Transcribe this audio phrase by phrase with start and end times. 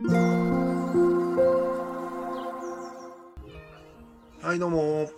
[0.00, 0.14] は
[4.54, 5.10] い、どうも。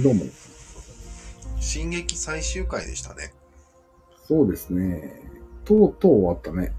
[0.00, 0.22] どうも。
[1.58, 3.34] 進撃最終回でしたね。
[4.28, 5.28] そうですね。
[5.64, 6.72] とうとう終わったね。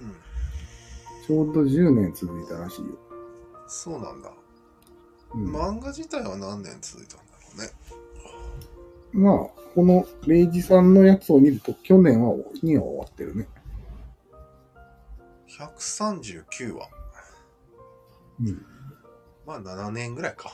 [0.00, 1.26] うん。
[1.26, 2.96] ちょうど10年続いたらしいよ。
[3.66, 4.30] そうなんだ。
[5.34, 7.40] うん、ま漫画自体は何年続いたんだろ
[9.14, 9.28] うね。
[9.28, 13.48] あ、このレイジさんのやつを見ると、去年はには終わってるね。
[15.48, 16.88] 139話。
[18.40, 18.66] うん。
[19.46, 20.52] まあ7年ぐらいか。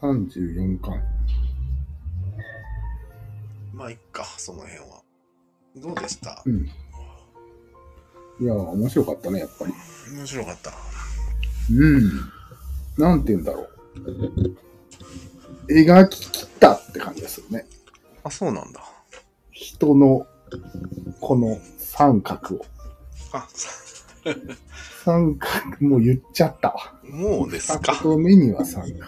[0.00, 1.02] 34巻。
[3.72, 5.02] まあいっか、その辺は。
[5.76, 6.42] どうでした？
[6.44, 6.66] うん。
[8.40, 9.72] いや、面白かったね、やっぱり。
[10.14, 10.72] 面白かった。
[11.70, 12.10] うん。
[12.98, 13.68] なんて言うんだろう。
[15.68, 17.66] 描き切ったって感じですよね。
[18.24, 18.82] あ、そうなんだ。
[19.50, 20.26] 人の、
[21.20, 22.66] この三角を。
[23.32, 23.48] あ、
[25.04, 25.50] 三角、
[25.80, 26.94] もう言っちゃったわ。
[27.04, 27.92] もうですか？
[27.94, 29.04] 二言目には三角。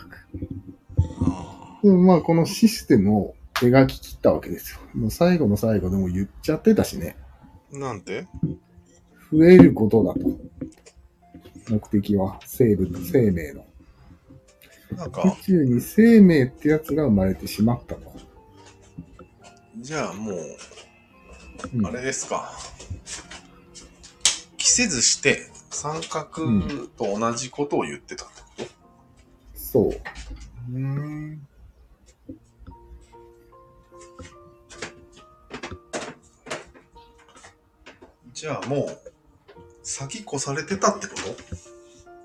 [1.22, 4.80] あでもまあ、このシステムを描き切ったわけですよ。
[4.94, 7.16] もう最後の最後でも言っちゃってたしね。
[7.72, 8.26] ーなんて？
[9.32, 10.20] 増えることだと。
[11.70, 13.64] 目的は生物、生命の。
[14.96, 18.14] なんか、宇宙に生命ってやつが生まれてしまったと。
[19.78, 20.36] じゃあもう、
[21.74, 22.52] うんあれですか。
[24.74, 26.26] 着せずして、三角
[26.96, 28.64] と同じことを言ってたってこと？
[29.54, 30.00] そう。
[30.72, 31.46] うん。
[38.32, 38.98] じゃあもう、
[39.84, 41.22] 先越されてたってこと？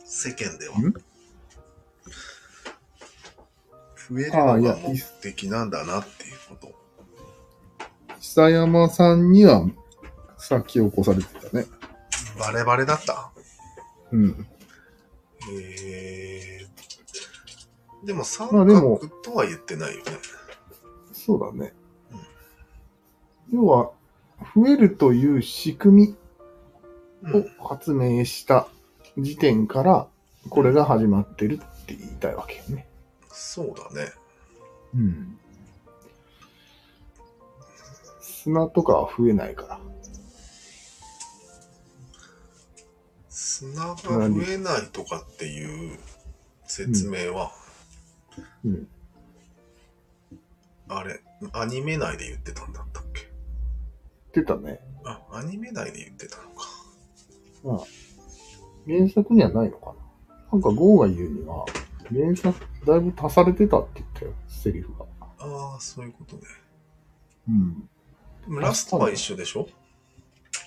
[0.03, 0.79] 世間では。
[0.79, 0.91] ん？
[0.91, 0.99] 増
[4.21, 6.73] えるのが目的なんだなっていうこと。
[8.19, 9.69] 久山さんには
[10.39, 11.67] 先を越されてたね。
[12.39, 13.31] バレバレだった？
[14.11, 14.47] うん。
[15.51, 16.67] へえ。
[18.03, 20.11] でも三まあでも角とは言ってないよね。
[21.11, 21.73] そうだね。
[23.51, 23.91] 要は、
[24.55, 26.15] 増えるという仕組み
[27.23, 28.67] うんを発明した
[29.17, 30.07] 時点から、
[30.49, 32.87] これが始まってるって言いたいわけよね。
[33.29, 34.11] そうだね。
[34.95, 35.37] うん。
[38.21, 39.79] 砂とかは増えないから。
[43.41, 45.97] 砂が増えないとかっていう
[46.65, 47.53] 説明は、
[48.65, 48.87] うん。
[50.89, 51.21] あれ、
[51.53, 53.31] アニメ内で言ってたんだったっけ？
[54.33, 54.81] 言ってたね。
[55.05, 56.67] あ、アニメ内で言ってたのか。
[57.63, 57.77] まあ、
[58.85, 60.35] 原作にはないのかな。
[60.51, 61.65] なんかゴーが言うには、
[62.09, 65.05] 原作だいぶ足されてたって言ったよ、セリフが。
[65.39, 66.41] ああ、そういうことね。
[67.47, 67.79] うん。
[67.81, 67.87] で
[68.47, 69.69] もラストは一緒でしょ？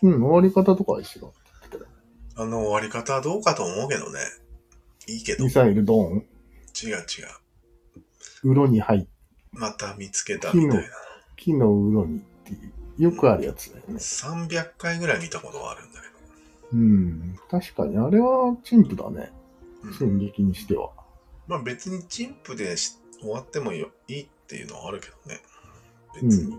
[0.00, 1.90] うん、終わり方とかは一緒だって言ってたよ。
[2.36, 4.18] あの終わり方はどうかと思うけどね。
[5.06, 5.38] いいけど。
[5.38, 6.26] 違うミサイルドーン、
[6.82, 7.04] 違う。
[8.44, 9.06] うろに入っ
[9.52, 10.84] また見つけたみたいな。
[11.36, 12.54] 木のうろにってい
[12.98, 13.94] う、よくあるやつだよね。
[13.96, 16.12] 300回ぐらい見たことがあるんだけど。
[16.72, 17.38] うん。
[17.50, 19.30] 確かに、あれは陳腐だね。
[19.82, 20.90] うん進撃にしては。
[21.48, 25.40] まあ別にチンプでし終わってもいいっていうのはあるけどね。
[26.14, 26.56] 別に。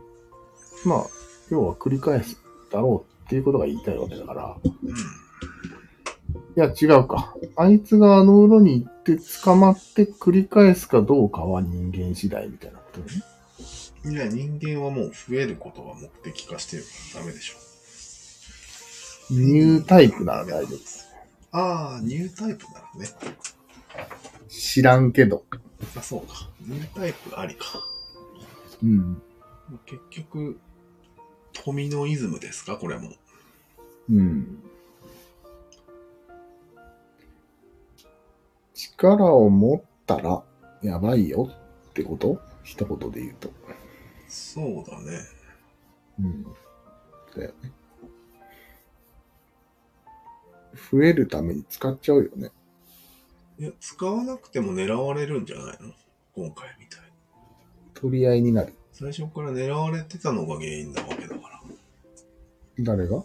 [0.86, 1.08] まあ、
[1.50, 2.38] 要は繰り返す
[2.70, 4.58] だろうっていうことが言いたいわけだから。
[4.64, 4.96] うん。
[6.56, 7.36] いや、違うか。
[7.56, 13.08] あいつがあの裏に行って捕まって繰り返すかどうかは人間次第みたいなことね。
[14.06, 17.54] いや、人間はもう増えることが目的化してるからダメでしょ。
[19.32, 20.80] ニュータイプなら大丈夫。
[21.58, 23.08] ああ、ニュータイプならね。
[24.50, 25.46] 知らんけど。
[25.98, 26.50] あ、そうか。
[26.62, 27.66] ニュータイプありか。
[28.84, 29.22] うん。
[29.86, 30.60] 結局、
[31.54, 32.76] 富のイズムですか？
[32.76, 33.12] これも。
[34.10, 34.62] うん。
[38.74, 40.44] 力を持ったら
[40.82, 41.50] やばいよ
[41.90, 42.40] ってこと？
[42.64, 43.52] 一言で言うと。
[44.28, 45.20] そうだね。
[46.20, 46.44] うん。
[47.36, 47.72] だよね。
[50.92, 52.52] 増えるために使っちゃうよね。
[53.60, 55.94] いや、使わなくても狙われるんじゃないの？
[56.36, 57.08] 今回みたいに。
[57.94, 58.74] 取り合いになる。
[58.92, 61.62] 最初から狙われてたのが原因なわけだから。
[62.80, 63.24] 誰が？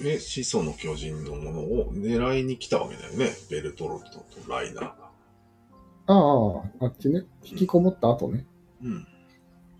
[0.00, 3.30] え、始祖の巨人のものを狙いに来たわけだよね。
[3.50, 5.10] ベルトロットとライナーが。
[6.06, 7.22] ああ、あっちね。
[7.44, 8.46] 引きこもった後ね。
[8.82, 9.06] うん。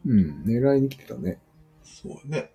[0.06, 0.42] うん。
[0.44, 1.40] 狙いに来てたね。
[1.82, 2.52] そうね。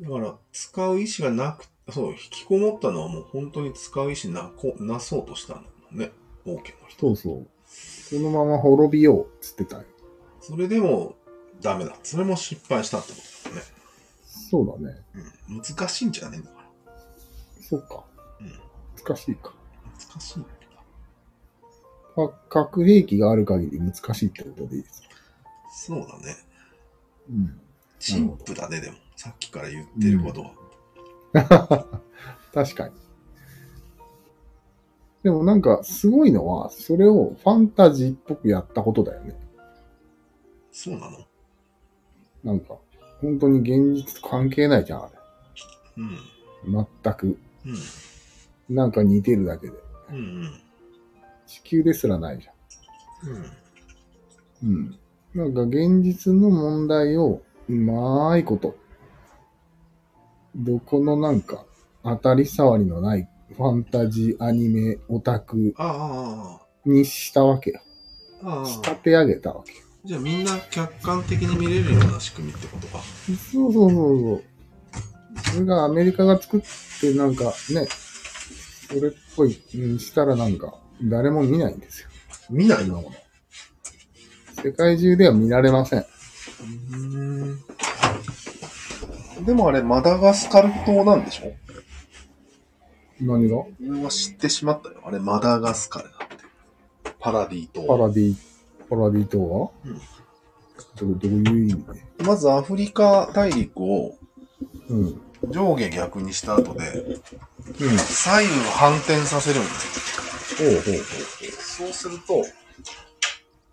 [0.00, 0.04] うん。
[0.04, 6.10] だから、使う意思がなく、そう、引きこもったのはもう本当に使う意思なこなそうとしたんだもんね。
[6.44, 7.00] 王家の人。
[7.00, 7.46] そうそう。
[7.68, 9.84] そのまま滅びようっつってたよ。
[10.40, 11.16] それでも
[11.60, 11.96] ダメだ。
[12.02, 13.75] それも失敗したってことだよね。
[14.50, 15.02] そうだね。
[15.48, 15.62] うん。
[15.62, 16.92] 難しいんじゃねえんだから。
[17.62, 18.04] そうか。
[18.40, 18.52] うん。
[19.04, 19.52] 難しいか。
[20.10, 20.44] 難しい。
[22.14, 25.08] か核兵器がある限り難しいってことでいいですか？
[25.70, 26.36] そうだね。
[27.28, 27.60] うん。
[27.98, 28.96] 陳腐だね、でも。
[29.16, 30.52] さっきから言ってることは。
[32.54, 32.94] 確かに。
[35.22, 39.34] でもなんか、すごいのは、それをファンタジーっぽくやったことだよね。
[40.70, 41.18] そうなの？
[42.44, 42.76] なんか、
[43.20, 45.10] 本当に現実と関係ないじゃん、あ
[45.96, 46.10] うん。
[46.72, 46.86] れ。
[47.02, 47.38] 全く。
[48.68, 48.74] うん。
[48.74, 49.72] なんか似てるだけで。
[50.10, 50.60] うんうん。
[51.46, 52.52] 地球ですらないじゃ
[54.62, 54.70] うん。
[54.72, 54.76] ん。
[54.76, 54.98] うん。
[55.34, 58.76] なんか現実の問題をうまいこと、
[60.54, 61.64] どこのなんか
[62.02, 67.80] 当たり障りのないファンタジーアニメオタクあにしたわけよ。
[68.42, 68.64] あ、ああ。
[68.64, 69.78] 仕立て上げたわけよ。
[70.06, 73.02] じゃあみんな客観的に見れるような仕組みってことか。
[73.52, 74.44] そうそうそうそう。
[75.52, 76.60] それがアメリカが作っ
[77.00, 77.88] てなんかね、
[78.88, 82.08] それっぽい、うん、したらなんか誰も見ないんですよ。
[82.50, 83.02] 見ないの？
[84.62, 86.06] 世界中では見られません。
[86.92, 87.58] うん。
[89.44, 91.52] でもあれ、マダガスカル島なんでしょ？
[93.20, 93.56] 何が？
[93.80, 95.00] 俺は知ってしまったよ。
[95.04, 96.36] あれ、マダガスカルだって。
[97.18, 97.88] パラディ島。
[97.88, 98.36] パラディ、
[98.88, 99.70] パラディ島は？
[99.84, 100.00] うん
[100.96, 101.84] どどういう意味？
[102.18, 104.16] でまずアフリカ大陸を
[104.88, 105.20] うん。
[105.50, 107.18] 上下逆にした後で、うん。
[107.98, 110.70] 左右反転させるんですよ。
[110.70, 111.04] ほうほうほ
[111.60, 112.44] そうすると、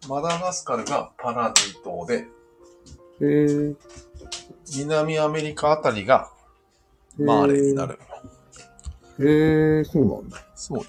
[0.10, 2.27] マダガスカルがパラディ島で、
[3.21, 3.75] え。
[4.75, 6.30] 南アメリカあたりが
[7.18, 7.98] マーレになる。
[9.19, 10.45] へえ、そうなんだ。
[10.56, 10.83] そうよ。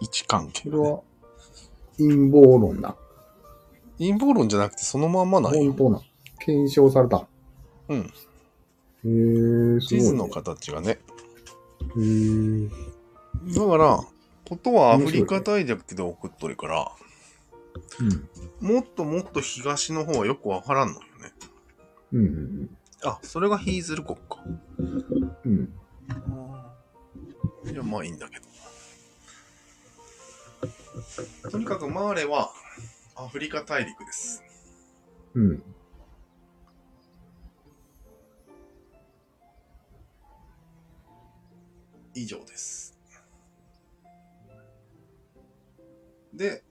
[0.00, 1.00] 位置関係それは
[1.96, 2.94] 陰謀論だ。
[3.98, 5.72] 陰謀論じゃなくてそのまんまなんよ。
[5.72, 6.00] 本当な。
[6.38, 7.26] 検証された。
[7.88, 7.98] うん。
[7.98, 8.06] へえ、
[9.00, 9.80] すごい、ね。
[9.80, 10.90] 地図の形がね。
[10.90, 12.68] へえ。
[13.54, 14.04] だから、
[14.48, 16.92] ことはアフリカ大陸で送っとるから、
[18.60, 18.74] うん。
[18.74, 21.06] もっともっと東の方はよくわからんのよね。
[22.12, 22.70] うんうん
[23.04, 24.42] あ、それがヒーズル国か。
[24.78, 25.04] うん。
[25.44, 25.72] うん。
[27.70, 28.48] いや、まあいいんだけど。
[31.50, 32.50] とにかくマーレは
[33.20, 34.44] アフリカ大陸です。
[35.34, 35.62] うん。
[42.14, 42.96] 以上です。
[46.32, 46.62] で、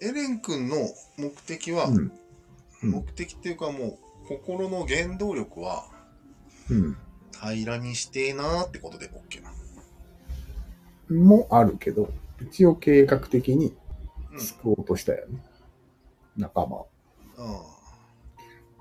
[0.00, 0.76] エレン君の
[1.18, 1.96] 目的は、うん。
[1.96, 2.12] うん
[2.82, 5.84] 目的っていうかもう心の原動力は
[6.68, 6.96] うん。
[7.30, 9.52] 平らにしてえなーってことで OK な。
[11.16, 13.72] もあるけど、一応計画的に
[14.32, 14.40] うん。
[14.40, 15.51] 救おうとしたよね。
[16.36, 16.88] 仲間を。
[17.36, 17.62] あ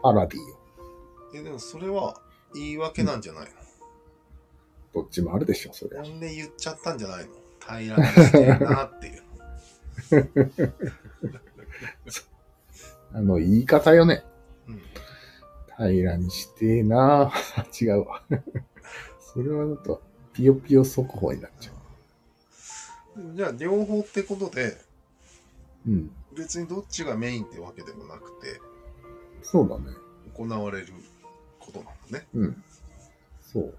[0.01, 0.43] パラディを。
[0.45, 1.37] あ。
[1.37, 2.19] え、でもそれは
[2.53, 3.47] 言い訳なんじゃない
[4.93, 6.03] どっちもあるでしょ、それの、。
[6.03, 7.31] なんで言っちゃったんじゃないの？
[7.61, 9.23] 平らにしてえなーっていう。
[13.13, 14.23] あの、言い方よね。
[14.67, 14.81] うん。
[15.77, 17.65] 平らにしてえなぁ。
[17.85, 18.23] 違うわ。
[19.19, 20.01] それはだと、
[20.33, 21.71] ピヨピヨ速報になっちゃ
[23.35, 24.77] じゃあ両方ってことで
[25.87, 25.89] う。
[25.89, 26.11] うん。
[26.37, 28.61] 別にどっちがメインってわけでもなくて
[29.41, 29.85] そうだね。
[30.35, 30.87] 行われる
[31.59, 32.27] ことなんだね。
[32.33, 32.63] うん。
[33.41, 33.73] そう。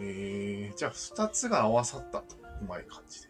[0.00, 3.28] へえじゃあ2つが合わさったとうまい感じで。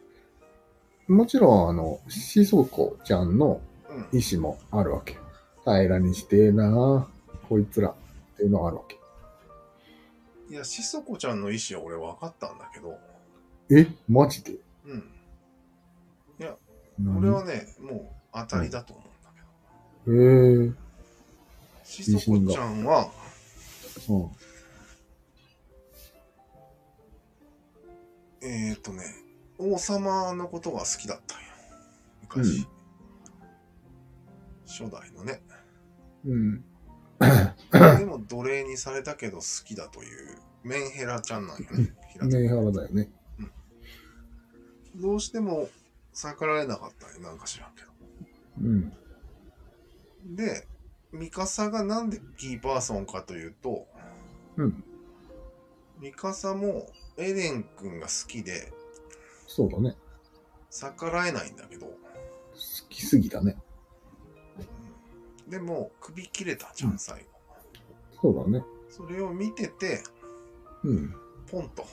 [1.08, 4.18] もちろん、あの、しそこちゃんのうん。
[4.18, 5.20] 意思もあるわけよ。
[5.64, 7.48] 平らにしてえなぁ。
[7.48, 7.88] こいつら。
[7.90, 7.94] っ
[8.36, 8.98] ていうのがあるわけ。
[10.48, 12.98] いや、しそこちゃんの意思は俺分かったんだけど、
[13.70, 13.86] え？
[14.08, 14.54] マジで？
[14.86, 15.04] うん。
[16.98, 17.18] 何？
[17.18, 19.30] 俺はね、もう当たりだと思うんだ
[20.04, 20.16] けど。
[20.16, 20.74] へえー。
[21.84, 23.10] しそこちゃんは、
[24.08, 24.30] うん。
[28.42, 29.02] えっ、ー、とね、
[29.58, 31.46] 王様のことが好きだったんよ。
[32.22, 32.66] 昔。
[34.66, 35.42] 初代のね。
[36.24, 36.64] うん。
[37.98, 41.94] でも奴隷にされたけど好きだというメンヘラちゃんなんよね。
[42.20, 43.10] メンハラだよね。
[44.96, 45.68] どうしても
[46.12, 47.28] 逆らえなかったんよ。
[47.28, 47.91] なんか知らんけど。
[48.60, 48.92] うん。
[50.34, 50.66] で、
[51.12, 53.86] ミカサがなんでキーパーソンかというと、
[54.56, 54.84] うん。
[56.00, 58.72] ミカサもエレン君が好きで
[59.46, 59.96] そうだね。
[60.70, 61.94] 逆らえないんだけど、好
[62.88, 63.56] きすぎだね。
[65.48, 67.26] でも首切れたじゃん、うん最後。
[68.22, 68.64] そうだね。
[68.88, 70.02] それを見てて、
[70.82, 71.14] うん。
[71.50, 71.84] ポンと、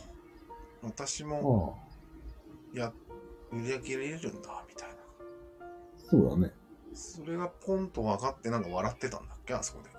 [0.82, 1.78] 私も。
[2.74, 2.94] や、
[3.51, 4.96] 売り上げれるんだ、みたいな。
[6.10, 6.54] そうだね。
[6.94, 9.54] それがポンと分かってなんか笑ってたんだっけ？
[9.54, 9.89] あそこで。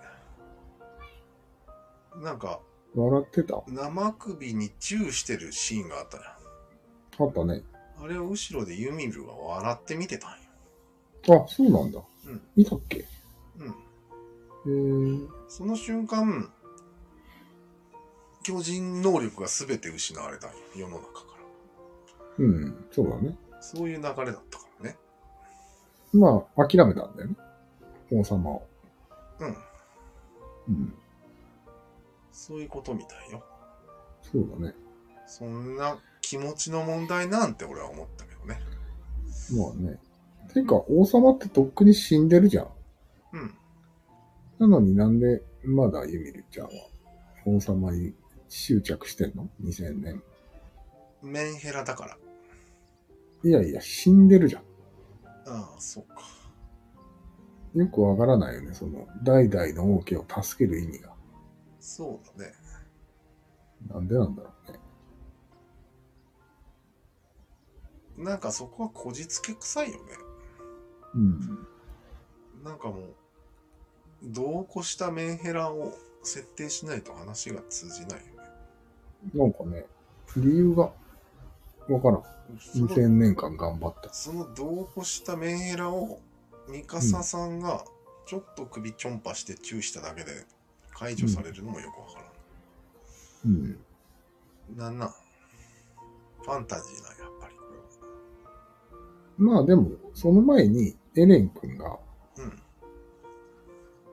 [2.22, 2.60] なんか、
[2.94, 3.62] 笑ってた？
[3.68, 7.28] 生首にチューしてるシーンがあったじゃん。
[7.28, 7.62] あったね。
[8.02, 11.44] あれを後ろでユミルが笑って見てたんよ。
[11.44, 12.00] あ、そうなんだ。
[12.26, 12.98] うん見たっけ？
[12.98, 13.06] へ
[14.66, 15.24] うん。
[15.24, 15.28] え。
[15.48, 16.52] その瞬間、
[18.42, 20.56] 巨人能力が全て失われたんよ。
[20.74, 21.20] 世の中か
[22.38, 22.44] ら。
[22.44, 23.36] うん、そうだね。
[23.60, 24.14] そういう流れだっ
[24.50, 24.59] た。
[26.12, 27.36] まあ、諦めたんだよね。
[28.12, 28.66] 王様を。
[29.38, 29.56] うん。
[30.68, 30.94] うん。
[32.32, 33.44] そういうことみたいよ。
[34.22, 34.74] そうだね。
[35.26, 38.60] そんな気持ちの問題なんて俺は思ったけどね。
[39.56, 39.98] まあね。
[40.52, 42.68] てか、王様ってとっくに死んでるじゃん。
[43.32, 43.54] うん。
[44.58, 46.72] なのになんで、まだユミルちゃんは
[47.46, 48.14] 王様に
[48.48, 50.22] 執着してんの ?2000 年。
[51.22, 52.16] メンヘラだから。
[53.44, 54.62] いやいや、死んでるじゃん。
[55.50, 56.22] ああ、そうか。
[57.74, 58.72] よくわからないよね。
[58.72, 61.12] その、代々の王家を助ける意味が。
[61.80, 62.52] そうだね。
[63.88, 64.78] なんでなんだろうね。
[68.16, 70.02] なんかそこはこじつけ臭いよね。
[71.14, 71.66] うん。
[72.62, 73.14] なんかもう、
[74.22, 78.30] 度を越したメンヘラを設定しないと話が通じないよね。
[79.34, 79.86] なんかね、
[80.36, 80.92] 理由が
[81.88, 82.22] わからん。
[82.58, 84.12] その2000年間頑張った。
[84.12, 86.20] その度を越したメンヘラを、
[86.68, 87.84] ミカサさんが
[88.26, 90.30] ちょっと首ちょんぱしてチューしただけで
[90.92, 92.20] 解除されるのもよくわか
[93.44, 93.54] らん。
[93.54, 93.78] うん。
[94.76, 95.08] なんなん？
[96.42, 97.62] ファンタジーなんやっぱりこ
[99.36, 101.98] まあでも、その前にエレン君が、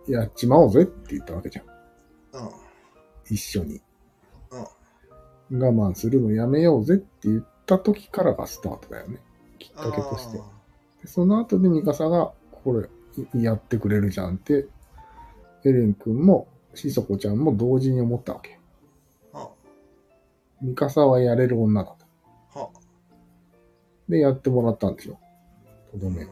[0.07, 0.21] れは。
[0.23, 1.65] やっちまおうぜって言ったわけじゃん。
[1.65, 2.47] うん。
[2.47, 2.51] うん。
[3.25, 3.81] 一緒に。
[5.49, 5.61] うん。
[5.61, 9.19] 我慢するのやめようぜって言った時からがスタートだよね。
[9.59, 10.39] きっかけとして。
[10.39, 10.41] あ
[11.01, 12.31] でその後でミカサが、
[12.63, 12.89] これ、
[13.39, 14.67] いやってくれるじゃんって、
[15.63, 18.57] エレン君も、シソコちゃんも同時に思ったわけ。
[20.61, 22.05] ミカサはやれる女だと。
[22.55, 22.59] あ。
[22.63, 22.69] は
[24.09, 25.19] で、やってもらったんでしょ。
[25.91, 26.09] とどあ。
[26.09, 26.25] め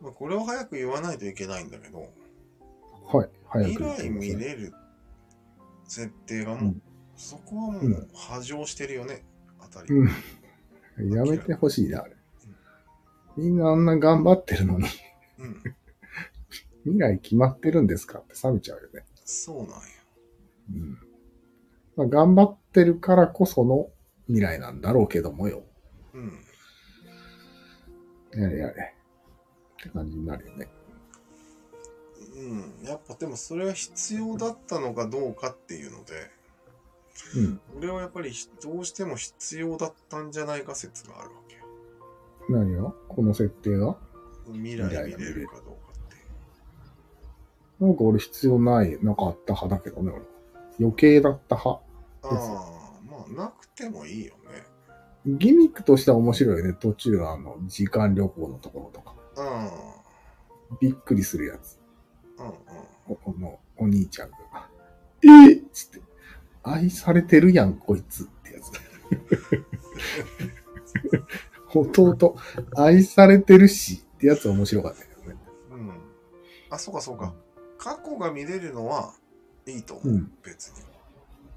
[0.00, 3.28] まあ、これを早く言わないといけないんだけど、はい。
[3.48, 4.72] 早く未来言ってください見れる
[5.86, 6.82] 設定がもう、うん
[7.16, 9.24] そこはもうう波状してるよね、
[9.60, 9.88] あたり。
[9.94, 11.12] うん。
[11.12, 12.14] やめてほしいな、あれ。
[13.36, 14.86] みんなあんな頑張ってるのに、
[15.38, 15.62] うん。
[16.84, 19.04] 未来決まってるんですかって冷めちゃうよね。
[19.24, 19.76] そうなんや。
[20.74, 20.98] うん。
[21.96, 23.88] まあ、頑張ってるからこその
[24.26, 25.64] 未来なんだろうけどもよ。
[26.12, 26.44] うん。
[28.32, 28.94] やれやれ。
[29.80, 30.68] って感じになるよね。
[32.36, 32.86] うん。
[32.86, 36.30] やっぱでもそれは必要だったのかどうかっていうので、
[37.36, 37.60] うん。
[37.78, 41.62] 俺はやっぱりどうしても必要だったんじゃないか説があるわけよ。
[42.48, 42.92] 何が？
[43.08, 43.96] この設定が？
[44.52, 46.16] 未来見れるかどうかって。
[47.80, 50.22] なんか俺必要ない、なかった派だけどね、俺。
[50.80, 51.82] 余計だった派。
[52.22, 54.64] ああ、まあなくてもいいよね。
[55.26, 56.74] ギミックとしては面白いよね。
[56.74, 59.14] 途中あの、時間旅行のところとか。
[60.70, 60.78] うん。
[60.80, 61.78] びっくりするやつ。
[62.38, 62.54] うんうん。
[63.06, 64.36] おこのお兄ちゃんが。
[65.22, 66.03] えっつって。
[66.64, 68.72] 愛されてるやん、こいつってやつ。
[71.74, 72.36] 弟、
[72.76, 75.36] 愛されてるしってやつ面白かったけどね。
[75.72, 75.92] うん。
[76.70, 77.34] あ、そうかそうか。
[77.78, 79.12] 過去が見れるのは
[79.66, 80.08] いいと思う。
[80.08, 80.74] うん別に。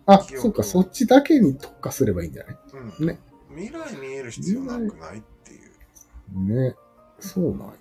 [0.06, 2.58] あ、そうか、そっちだけに特化すればいいんじゃない？
[3.00, 3.08] うん。
[3.08, 3.20] ね。
[3.56, 5.58] 未来見える必要なくないってい
[6.36, 6.40] う。
[6.70, 6.76] ね。
[7.20, 7.74] そうなんや。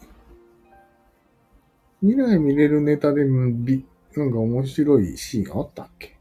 [2.02, 3.75] 未来見れるネタで、なん
[4.33, 6.15] か面白いシーンあったっけ？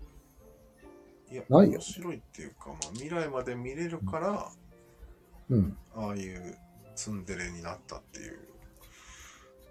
[1.36, 4.50] いや、ないよ面白いっていうか、まあ、未来まで見れるから、
[5.50, 5.78] うん。
[5.94, 6.58] ああいう
[6.96, 8.40] ツンデレになったっていう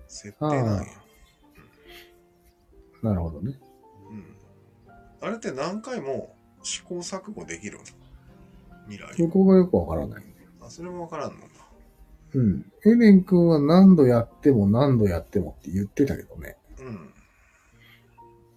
[0.06, 0.86] 設定なんや。
[3.02, 3.58] なるほどね。
[4.10, 4.36] うん。
[5.22, 7.84] あれって何回も試行錯誤できるの？
[8.88, 9.16] 未来。
[9.16, 10.24] そこがよくわからない。
[10.60, 11.46] あ、それもわからんのだ。
[12.34, 12.70] うん。
[12.84, 16.58] エレン君は何度やっても何度やってもって言ってたけどね。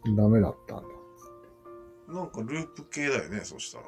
[0.06, 0.16] うん。
[0.18, 0.88] ダメだったんだ。
[2.08, 3.84] なんかループ系だよね、そしたら。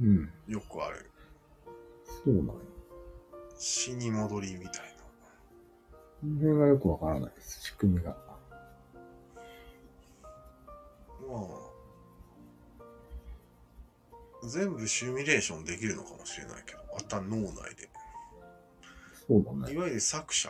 [0.00, 0.32] うん。
[0.46, 1.10] よくある。
[2.24, 2.52] そうなんや。
[3.58, 5.02] 死に戻りみたいな。
[6.20, 7.62] この辺がよくわからないです。
[7.62, 8.16] 仕組みが。
[11.28, 11.36] ま
[14.42, 17.90] あ、全部シミュレーションできるのかもしれないけど、あった脳内で。
[19.28, 19.74] そうだね。
[19.74, 20.48] いわゆる作者？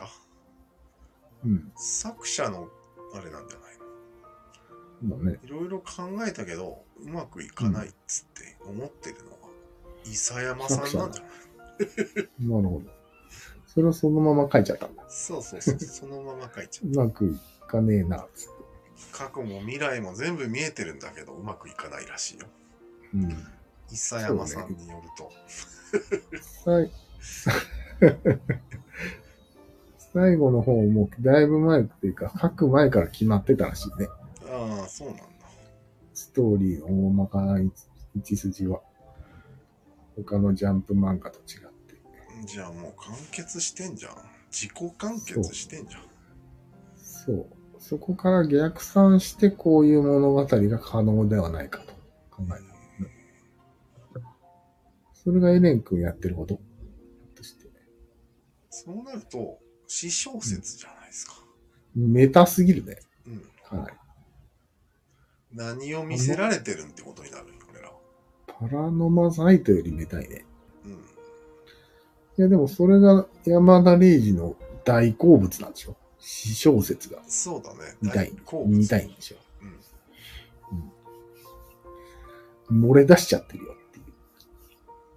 [1.43, 1.71] うん。
[1.75, 2.69] 作者の
[3.13, 3.78] あれなんじゃない？
[5.01, 9.37] いろいろ考えたけど、うまくいかないっつって思ってるのは、
[10.05, 11.11] 伊佐山さんなんじゃない
[12.39, 12.99] なるほど。
[13.67, 15.03] それをそのまま書いちゃったんだ。
[15.07, 16.89] そうそうそう、そのまま書いちゃう。
[16.91, 18.59] うまくいかねえな、つって。
[19.13, 22.47] 過去も未来も全部見えてるんだけど、うまくいかないらしいよ。
[23.13, 23.31] うん。
[23.31, 25.31] 伊佐山さんによると。
[26.65, 26.91] 最
[30.13, 34.07] 最後の方もだいぶ前っていうか、書く前から決まってたらしいね。
[34.51, 35.23] ああ、そうなんだ。
[36.13, 37.71] ストーリーの大まかな位
[38.17, 38.81] 置筋は。
[40.15, 42.01] 他のジャンプ漫画と違って。
[42.45, 44.13] じゃあもう完結してんじゃん。
[44.51, 46.03] 自己完結してんじゃん。
[46.97, 47.47] そう。
[47.77, 51.93] そこから逆算してこういう物語が可能ではないかと
[52.31, 52.79] 考えた。
[55.13, 56.59] それがエレン君やってること
[57.35, 57.69] として。
[58.69, 61.35] そうなると、詩小説じゃないですか。
[61.95, 62.99] メタすぎるね。
[63.27, 63.41] うん。
[63.63, 63.95] かなり。
[65.53, 67.95] 何を見せられてるんってことになるよ、俺らは。
[68.47, 70.45] パラノマサイトよりメタいね。
[70.85, 70.91] うん。
[70.91, 70.95] い
[72.37, 77.95] やでもそれが山田礼二の大好物なんでしょ詩小説がそうだね。
[78.01, 78.31] 見たい
[78.67, 79.37] 見たいんでしょ
[82.71, 82.91] うん。
[82.91, 84.01] 漏れ出しちゃってるよってい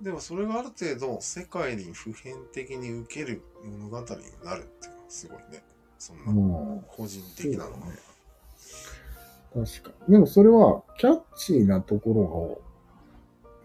[0.01, 0.05] う。
[0.05, 4.07] でもそれがある程度世界に普遍的に受ける物語に
[4.45, 5.63] なるっていうのはすごいね。
[5.99, 7.77] そんなも個人的なのが。
[7.77, 8.12] そうだねう、
[9.55, 10.13] 確かに。
[10.15, 12.63] でもそれはキャッチーなところを、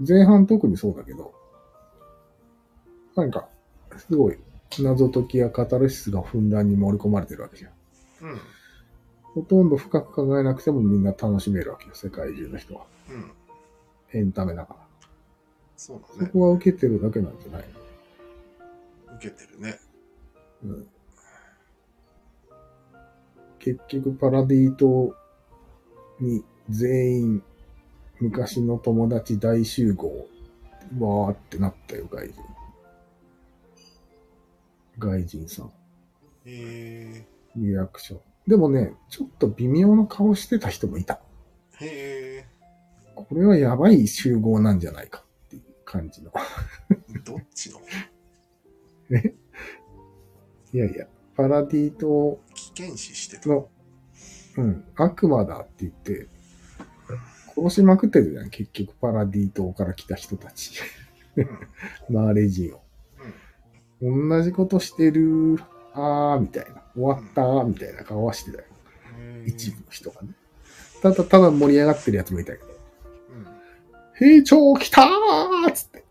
[0.08, 1.34] 前半特にそうだけど、
[3.16, 3.48] なんか、
[3.98, 4.38] すごい
[4.80, 7.72] 謎解きやカタルシスがふんだんに盛り込まれてるわけじゃん。
[8.30, 8.40] うん。
[9.34, 12.86] ほとんど深く考えなくてもみんな楽しめるわけよ、世界中の人は。
[13.10, 13.32] うん。
[14.20, 14.80] エンタメだから。
[15.76, 16.28] そうだね。
[16.28, 17.66] そこは受けてるだけなんじゃない
[19.18, 19.80] 受けてるね。
[20.64, 20.88] の、うん、
[23.60, 25.14] 結局パラディ島
[26.20, 27.44] に全員
[28.20, 30.28] 昔の友達大集合、
[31.00, 32.42] わーってなったよ、外人。
[34.98, 35.72] 外人さん。
[36.46, 38.20] へリアクション。
[38.48, 41.20] でもね、ちょっと微妙な顔してた人もいた。
[41.82, 42.46] え。
[42.46, 42.46] へ
[43.14, 46.32] これはやばい集合なんじゃないかっていう感じの。
[46.92, 47.20] え。
[47.20, 47.80] どっちの？
[50.74, 53.48] いやいや、パラディ島危険視してた。
[53.50, 53.70] の、
[54.58, 56.28] うん、悪魔だって言って、
[57.56, 60.80] 殺しまくってるじゃん、結局パラディ島から来た人たち。
[62.10, 62.82] マーレ人を。
[64.02, 65.60] 同じことしてる、
[65.94, 66.84] あーみたいな。
[66.94, 68.64] 終わったーみたいな顔はしてたよ。
[69.46, 70.30] 一部の人がね。
[71.02, 73.48] ただただ盛り上がってるやつもいたけど、うん。
[74.14, 76.04] 兵長来たーっつって。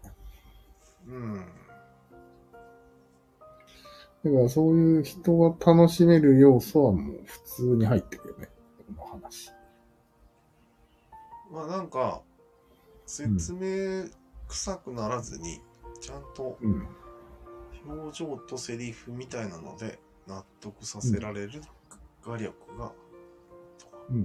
[1.08, 1.44] うん。
[4.26, 8.48] だからそういう人が楽しめる要素はもう普通に入ってるよね。
[8.88, 9.52] この話。
[11.52, 12.22] まあなんか、
[13.06, 14.10] 説明
[14.48, 15.60] 臭くならずに、
[16.00, 16.88] ちゃんとうん。
[17.88, 21.62] 表情とセリフみたいなので納得させられる
[22.24, 22.92] 画力が。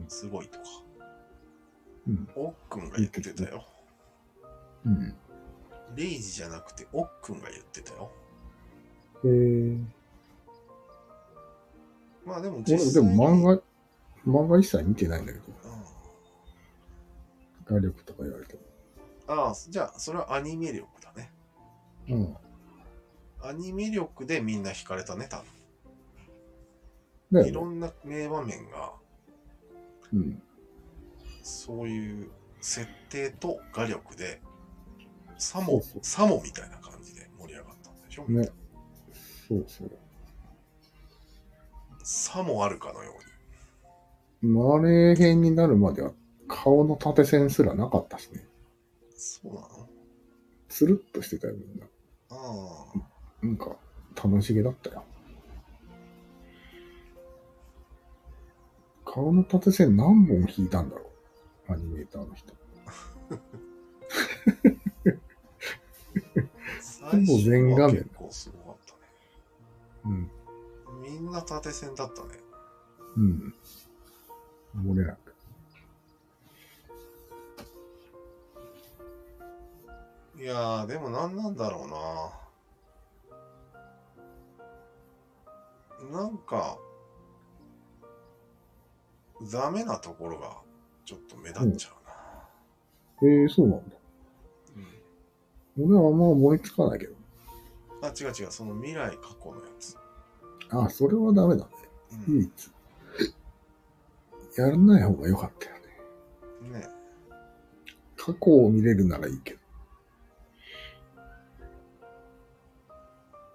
[0.08, 0.66] すごいとか。
[2.08, 2.30] うん。
[2.36, 3.64] おっくんが言ってたよ。
[4.84, 5.16] うん。
[5.96, 8.12] レイジじゃなくておっくんが言ってたよ。
[9.24, 9.86] えー、
[12.26, 13.62] まあでも実際にも漫画、
[14.26, 15.46] 漫画一切見てないんだけど、
[17.66, 18.62] 画力とか言われても。
[18.66, 18.72] うん
[19.32, 21.32] ああ、じゃあそれはアニメ力だね。
[22.10, 22.38] うん。
[23.42, 25.44] アニメ力でみんな惹かれたね、多だ
[27.32, 27.44] 分。
[27.46, 27.52] ね。
[27.52, 28.92] ろんな名場面が、
[30.14, 30.42] うん。
[31.44, 32.30] そういう
[32.60, 34.42] 設定と画力で、
[35.38, 38.50] サモそうそう、サモみたいな感じで盛り上がったんでしょ、ね。
[39.52, 39.92] そうそう。
[42.04, 43.14] さもあるかのよ
[44.42, 46.14] マレー編になるまでは
[46.48, 48.40] 顔の縦線すらなかったしね。
[48.40, 49.14] うに。
[49.18, 49.68] そうなの？
[50.70, 51.86] つるっとしてたよ、みんな。
[52.30, 52.86] あ
[53.44, 53.76] なんか、
[54.16, 55.04] 楽しげだったよ。
[59.04, 61.12] 顔の縦線何本引いたんだろ
[61.68, 61.74] う？
[61.74, 62.54] アニメーターの人。
[67.04, 67.10] あ。
[67.12, 68.21] ほぼ全画面最
[70.06, 70.32] うん。
[71.02, 72.30] みんな縦線だったね。
[73.18, 73.54] うん。
[74.76, 75.36] 漏れなく。
[80.40, 81.88] いやー、でも何なんだろう
[86.12, 86.20] な。
[86.22, 86.78] なんか、
[89.52, 90.58] ダメなところが
[91.06, 91.90] ちょっと目立っちゃ
[93.22, 93.30] うな。
[93.30, 93.96] ええー、そうなんだ。
[95.78, 97.21] うん俺はあんま思いつかないけど。
[98.02, 99.98] あ、違う違う、その未来過去のやつ。
[100.70, 101.70] あ、それはダメだね。
[102.28, 102.72] うん唯一。
[104.58, 105.76] やらない方が良かったよ
[106.72, 106.80] ね。
[106.80, 106.88] ね。
[108.18, 109.60] 過去を見れるならいいけど。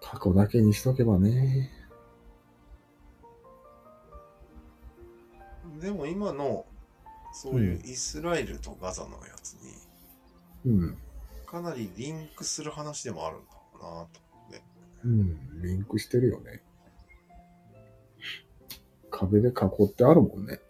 [0.01, 1.71] 過去だけにしとけばね。
[5.81, 6.65] でも今の、
[7.35, 9.55] そういうイスラエルとガザのやつ
[10.65, 10.99] に、うん。
[11.45, 14.26] かなりリンクする話でもあるんだろうなと。
[15.07, 16.65] うん、リンクしてるよね。
[19.09, 19.53] 壁で囲
[19.85, 20.61] ってあるもんね。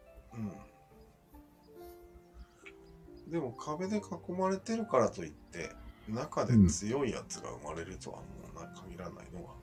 [3.26, 3.32] うん。
[3.32, 4.02] でも壁で囲
[4.38, 5.70] まれてるからといって、
[6.06, 9.54] 中で強いやつが生まれるとはもうな限らないのが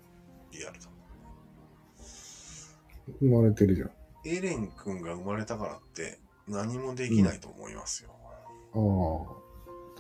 [0.51, 0.87] リアルだ。
[3.19, 3.91] 生まれてるじゃん。
[4.25, 8.09] エレン君が生まれたからって何もできないと思いますよ。
[8.73, 8.79] あ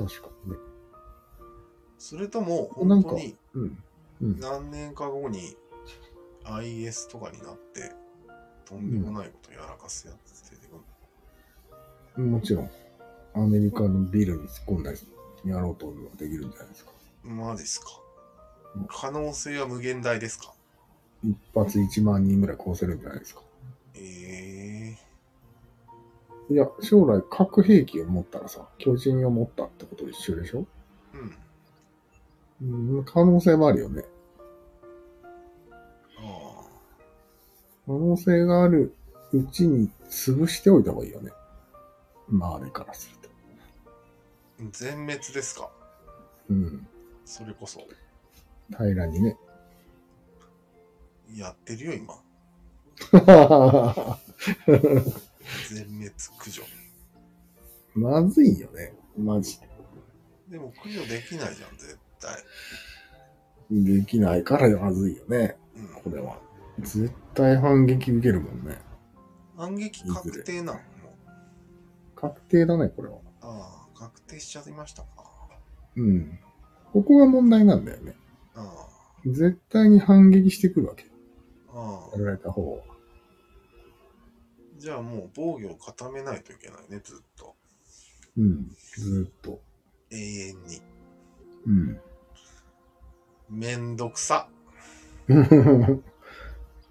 [0.01, 0.57] あ、確かにね。
[1.99, 3.83] それともなんか本当にうん。
[4.23, 4.39] うん。
[4.39, 5.55] 何年か後に
[6.45, 7.91] IS とかになって
[8.65, 12.23] とんでもないことやらかすやつ出てくる。
[12.27, 12.69] もちろん、
[13.33, 14.99] アメリカのビルに突っ込んだり
[15.49, 16.91] やろうとできるんじゃないですか。
[17.23, 17.87] マジっすか
[18.75, 18.87] うん。
[18.89, 20.53] 可能性は無限大ですか？
[21.23, 23.41] 一発1万人ぐらい殺せるんじゃないですか。
[23.95, 24.97] え
[26.49, 30.65] いや、将来核兵器を持ったらさ、巨人を持ったってことと一緒でしょ？
[31.15, 31.17] え
[32.61, 32.97] うん。
[32.97, 34.03] うん、可能性もあるよね。
[37.85, 38.95] 可能性がある
[39.31, 41.31] うちに潰しておいた方がいいよね。
[42.29, 43.29] まあ、あれからすると。
[44.63, 44.67] あ。
[44.71, 45.69] 全滅ですか？
[46.49, 46.87] うん。
[47.25, 47.81] それこそ。
[48.69, 49.37] 平らにね。
[51.35, 52.13] やってるよ、今。
[55.69, 56.63] 全滅駆除。
[57.95, 58.93] まずいよね。
[59.17, 59.67] マジで。
[60.49, 62.43] でも駆除できないじゃん、絶対。
[63.71, 65.57] できないからまずいよね。
[65.75, 65.87] うん。
[66.03, 66.39] これは。
[66.79, 68.79] 絶対反撃受けるもんね。
[69.55, 70.75] 反撃確定なん？
[70.75, 72.19] もう。
[72.19, 73.17] 確定だね、これは。
[73.41, 75.07] ああ、確定しちゃいましたか。
[75.95, 76.39] うん。
[76.91, 78.15] ここが問題なんだよね。
[78.55, 78.87] あ
[79.25, 81.05] 絶対に反撃してくるわけ。
[81.69, 82.25] あ、ああや。
[82.25, 82.83] られた方は。
[84.77, 87.55] じゃあもう防御を固めないといけないね、ずっと。
[88.37, 88.67] うん。
[88.95, 89.61] ずーっと。
[90.11, 90.81] 永遠に。
[91.67, 91.99] うん。
[93.49, 94.49] めんどくさ。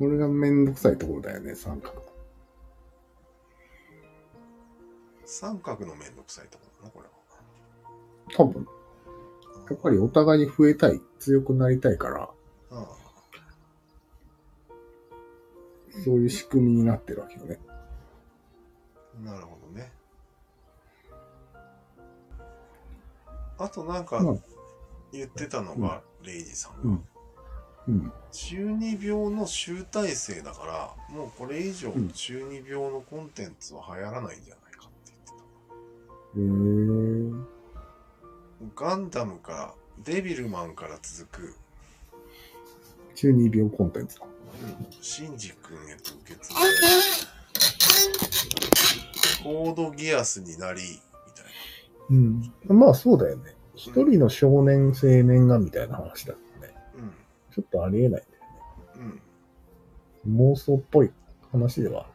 [0.03, 1.95] これがめんどくさいところだよね、三角。
[5.25, 7.13] 三角のめんどくさいところだな、これは。
[8.37, 8.67] 多分、
[9.71, 12.29] やっぱりお互いに増えたい、強くなりたいから、
[12.73, 12.89] あ
[16.05, 17.61] そういう仕組みになってるわけよね。
[17.69, 19.93] あ、なるほどね。
[23.57, 24.35] あとなんかまあ
[25.13, 27.05] 言ってたのが、レイジさんが、うん
[27.89, 28.13] うん。
[28.31, 30.65] 中二病の集大成だか
[31.11, 35.13] ら、もうこれ以上うん中二病のコンテンツは流行らないんじゃないかって。
[36.37, 36.45] 言
[37.31, 37.47] って
[38.77, 38.85] た。
[38.85, 41.55] ガンダムから、デビルマンから続く、
[43.15, 44.27] 中二病コンテンツだ。
[45.01, 46.61] シンジ君へと受け継いで、
[49.43, 51.45] コードギアスになり、みたい
[52.11, 52.53] うん。
[52.79, 53.55] まあそうだよね。
[53.75, 56.45] 一人の少年青年がみたいな話だよね。
[57.53, 57.57] な。
[57.57, 58.25] ちょっとありえないんだよ
[58.97, 59.03] うん。
[59.03, 59.15] うん。
[59.15, 59.23] ね。
[60.53, 61.11] 妄想っぽい
[61.51, 62.07] 話では。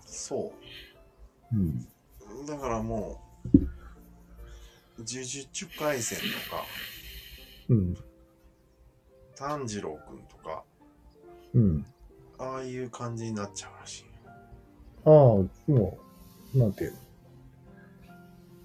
[0.00, 0.52] そ
[1.52, 1.86] うん。
[2.42, 2.46] う。
[2.46, 3.20] だからも
[3.54, 3.58] う、
[4.98, 6.64] 呪術廻戦とか、
[7.68, 7.96] うん。
[9.36, 10.64] 炭治郎くんとか、
[11.54, 11.86] うん。
[12.38, 14.04] ああいう感じになっちゃうらしい。
[15.06, 15.48] ああ、も
[16.54, 16.94] う、なんていう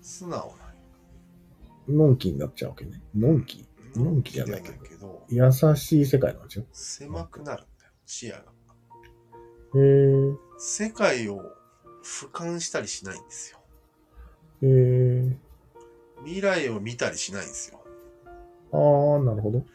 [0.02, 1.94] 素直な。
[1.94, 3.02] の、のんきになっちゃうわけね。
[3.16, 3.66] のんき？
[3.96, 8.44] のんきじゃないけどけど、優しい世界なんでしょ狭くなるんだよ、視野が。
[9.76, 10.36] へえ。
[10.58, 11.42] 世界を
[12.04, 13.60] 俯瞰したりしないんですよ。
[14.64, 15.38] へえ。
[16.24, 17.80] 未来を見たりしないんですよ。
[18.72, 19.66] ああ、なるほど。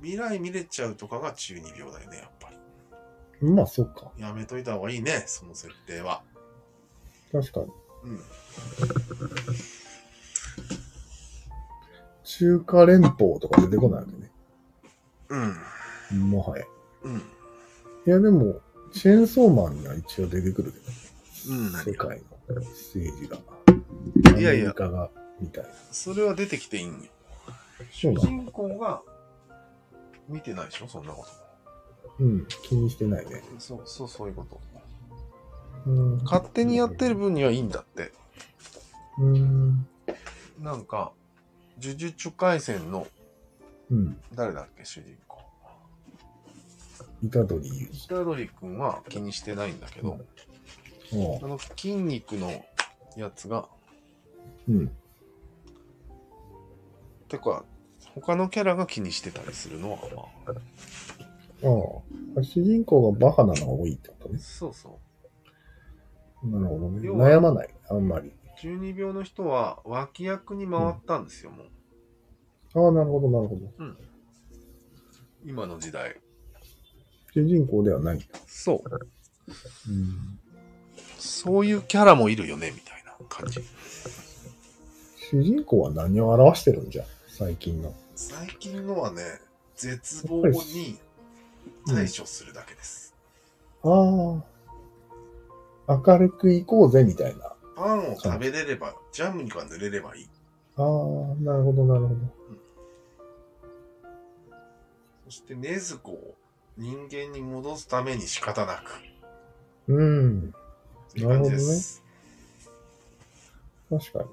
[0.00, 2.56] 未来見れちゃうとかが中二病だよね、やっぱり。
[3.48, 4.12] まあ、そっか。
[4.16, 6.22] やめといた方がいいね、その設定は。
[7.32, 7.66] 確かに。
[8.04, 8.20] うん。
[12.26, 14.30] 中華連邦とか出てこないわけね。
[16.10, 16.30] うん。
[16.30, 16.64] もはや。
[17.04, 17.16] うん。
[17.18, 17.20] い
[18.04, 18.60] や、でも、
[18.92, 20.78] チェーンソーマンには一応出てくるけ
[21.50, 23.38] うん、ど、世界の政治が。
[24.38, 25.10] いやいやが、
[25.40, 25.70] みたいな。
[25.92, 26.98] それは出てきていいんよ。
[27.90, 29.02] 主人公が
[30.28, 31.24] 見てないでしょ、そんなこ
[32.18, 33.42] うん、気にしてないね。
[33.54, 33.60] と。
[33.60, 34.60] そう、そう、そういうこと。
[35.86, 36.18] うん。
[36.24, 38.10] 勝手にやってる分にはいいんだって。
[39.18, 39.86] うん。
[40.58, 41.12] なんか、
[41.80, 43.06] 呪術廻戦の
[43.90, 44.18] うん。
[44.34, 45.38] 誰だっけ、主人公。
[47.30, 47.90] 虎杖ゆり。
[48.08, 50.18] 虎杖君は気にしてないんだけど、
[51.12, 52.64] ああの筋肉の
[53.16, 53.68] やつが、
[54.68, 54.90] うん。
[57.28, 57.64] てか、
[58.14, 60.56] 他のキャラが気にしてたりするのは、まあ、
[62.36, 62.42] ああ。
[62.42, 64.38] 主人公がバカなのが多いってことね。
[64.38, 64.98] そうそ
[66.42, 67.08] なるほどね。
[67.08, 67.74] 悩まない。
[67.88, 68.32] あんまり。
[68.56, 68.60] う。
[68.60, 71.66] 中二病の人は脇役に回ったんですよ、もう。
[72.74, 73.72] ああ、なるほど、なるほど。
[75.44, 76.16] 今の時代。
[77.32, 78.20] 主人公ではない。
[78.46, 78.90] そう。
[79.88, 80.38] うん、
[81.18, 83.60] そういうキャラもいるよね、みたいな感じ。
[85.30, 87.94] 主人公は何を表してるんじゃ最近の。
[88.14, 89.22] 最近のはね、
[89.74, 90.98] 絶望に
[91.86, 93.14] 対処するだけです。
[93.82, 94.56] ああ。
[95.88, 97.55] 明るく行こうぜ、みたいな。
[97.76, 100.28] パンを食べれれば、ジャムにか塗れればいい。
[100.76, 100.84] ああ、
[101.42, 102.16] なるほど、なるほど。
[105.26, 106.34] そして、禰豆子を
[106.78, 109.92] 人間に戻すために仕方なく。
[109.92, 110.54] うん。
[111.12, 112.02] という感じです。
[113.90, 114.28] 確かに。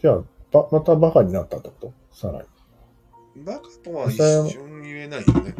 [0.00, 1.92] じゃあ、ば、またバカになったってこと？
[2.12, 3.44] さらに。
[3.44, 5.54] バカとは一瞬言えないよね。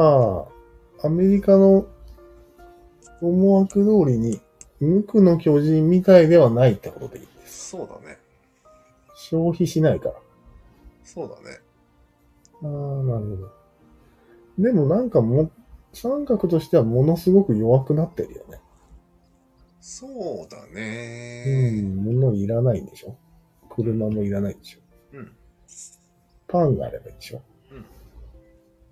[0.00, 0.46] あ
[1.02, 1.86] あ、アメリカの
[3.20, 4.40] 思惑通りに、
[4.80, 7.70] 無垢の巨人みたいではないってことでいいです。
[7.70, 8.18] そうだね。
[9.16, 10.14] 消費しないから。
[11.04, 11.58] そうだね。
[12.62, 13.52] ああ、なるほど。
[14.58, 15.50] でもなんかも、
[15.92, 18.60] 三角としてはものすごく弱くなってるよね。
[19.80, 21.70] そうだうね。
[21.80, 23.16] ん、物いらないんでしょ
[23.70, 24.80] 車もいらないでしょ
[25.14, 25.32] うん。
[26.46, 27.42] パンがあればいいでしょ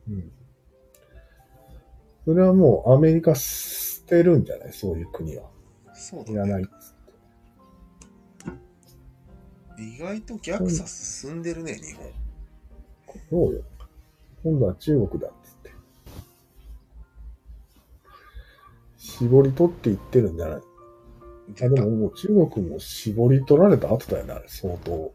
[0.09, 0.15] うん。
[0.15, 0.33] うん。
[2.27, 4.73] それはもうアメリカ捨てるんじゃない？
[4.73, 5.45] そういう国は。
[5.95, 6.69] そうだいらないね。。
[9.79, 12.11] 意外と逆さ進んでるね、日本。
[13.31, 13.63] そうよ。
[14.43, 15.71] 今度は中国だっつって。
[18.97, 20.61] 絞り取っていってるんじゃない？
[21.63, 25.15] あ、でももう中国も絞り取られた後だよね、あれ、相当。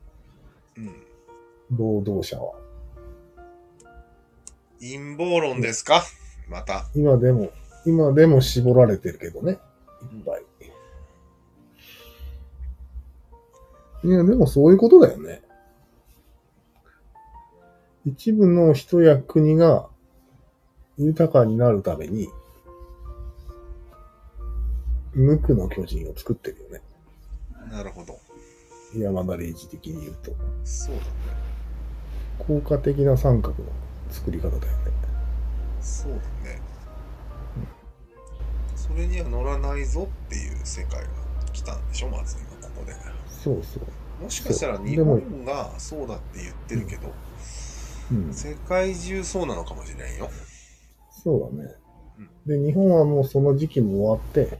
[0.77, 0.95] うん。
[1.71, 2.53] 労働者は。
[4.79, 6.03] 陰謀論ですか？
[6.51, 6.85] また。
[6.93, 7.49] 今でも、
[7.85, 9.53] 今でも絞られてるけどね。
[9.53, 9.57] いっ
[10.25, 10.43] ぱい。
[14.03, 15.41] いや、でもそういうことだよね。
[18.05, 19.87] 一部の人や国が
[20.97, 22.27] 豊かになるために、
[25.13, 26.81] 無垢の巨人を作ってるよね。
[27.71, 28.19] なるほど。
[28.93, 30.31] 山田礼二的に言うと。
[30.65, 31.07] そうだね。
[32.39, 33.69] 効果的な三角の
[34.09, 35.10] 作り方だよね。
[35.81, 36.17] そうだ
[36.49, 36.61] ね。
[38.75, 41.07] それには乗らないぞっていう世界が
[41.51, 42.93] 来たんでしょ、まず今ここで。
[43.27, 44.23] そうそう。
[44.23, 47.11] もしかしたら日本がそうだって言ってるけど、
[48.11, 48.33] うん。
[48.33, 50.29] 世界中そうなのかもしれんよ。
[51.23, 51.75] そうだね。
[52.45, 54.59] で、日本はもうその時期も終わって、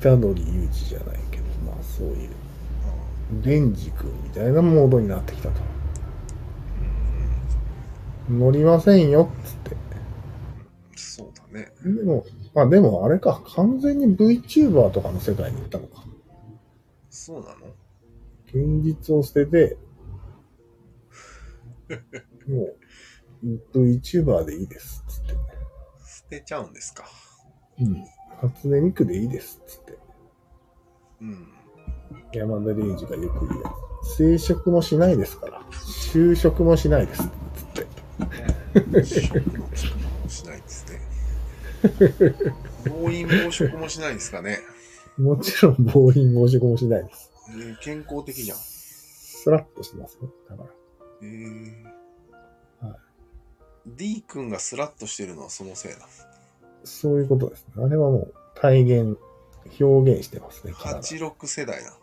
[0.00, 2.30] 虎杖裕二じゃないけど、まあそういう、
[3.42, 5.77] レンジ君みたいなモードになってきたと。
[8.28, 9.76] 乗りませんよ、っつって。
[10.96, 11.72] そうだね。
[11.82, 16.04] でも、まあでもあれか、完全に VTuber とかの世界に行ったのか。
[17.10, 17.56] そうなの？
[18.46, 19.76] 現実を捨てて、
[22.48, 22.68] も
[23.44, 25.34] う、VTuber でいいです、つって。
[26.06, 27.04] 捨てちゃうんですか？
[27.80, 28.04] うん。
[28.40, 29.98] 初音ミクでいいです、つって。
[31.22, 31.48] うん。
[32.32, 33.70] 山田礼二がよく言うや
[34.02, 34.16] つ。
[34.16, 35.60] 生殖もしないですから。
[35.70, 37.28] 就職もしないです。
[40.28, 41.00] しないですね。
[42.90, 44.58] 暴飲暴食もしないですかね。
[45.16, 47.30] もちろん暴飲暴食もしないです。
[47.50, 48.58] えー健康的じゃん。
[48.58, 50.28] スラッとしてますね。
[50.50, 50.68] だから。
[51.22, 52.98] えーはい
[53.86, 56.00] D 君がスラッとしてるのはそのせいだ。
[56.84, 57.84] そういうことですね。
[57.84, 59.18] あれはもう体現、
[59.80, 60.72] 表現してますね。
[60.72, 61.94] 86世代だ。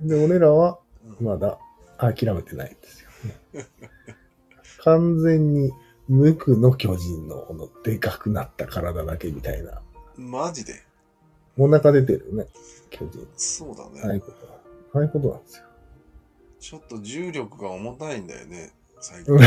[0.00, 0.78] で、俺らは
[1.20, 1.58] まだ
[1.98, 3.05] 諦めてないんですよ。
[4.84, 5.72] 完全に
[6.08, 9.82] 無垢の巨人のこのでかくなった体だけみたいな。
[10.16, 10.82] マジで？
[11.58, 12.46] お腹出てるよね。
[12.90, 13.26] 巨人。
[13.36, 14.02] そうだね。
[14.04, 14.36] ああいうこと。
[14.94, 15.64] ああいうことなんですよ。
[16.60, 19.38] ちょっと重力が重たいんだよね、最う近ん。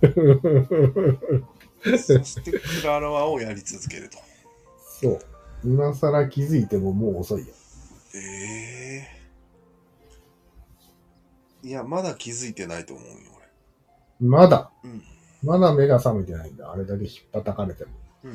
[1.98, 4.18] そしてクラロワをやり続けると。
[5.00, 5.20] そう。
[5.64, 7.54] 今更気づいてももう遅いよ。
[8.14, 8.18] え
[8.98, 9.19] え
[11.62, 13.14] いや、まだ気づいてないと思うよ、
[14.20, 14.90] まだ、俺。
[14.90, 15.02] うん。
[15.42, 16.72] まだ目が覚めてないんだ。
[16.72, 17.90] あれだけ引っ叩かれても。
[18.24, 18.34] うん。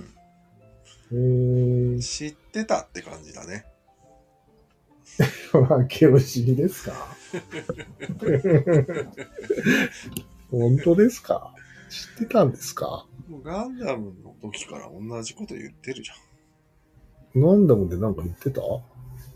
[1.94, 3.66] へえ知ってたって感じだね。
[5.54, 5.64] ー。
[5.64, 6.94] 負け惜しみですか？
[10.52, 11.54] 本当ですか？
[11.90, 13.08] 知ってたんですか？
[13.28, 16.14] もうガンダムの時から同じこと言ってるじゃ
[17.40, 18.62] ガンダムでなんか言ってた？
[18.62, 18.64] ん。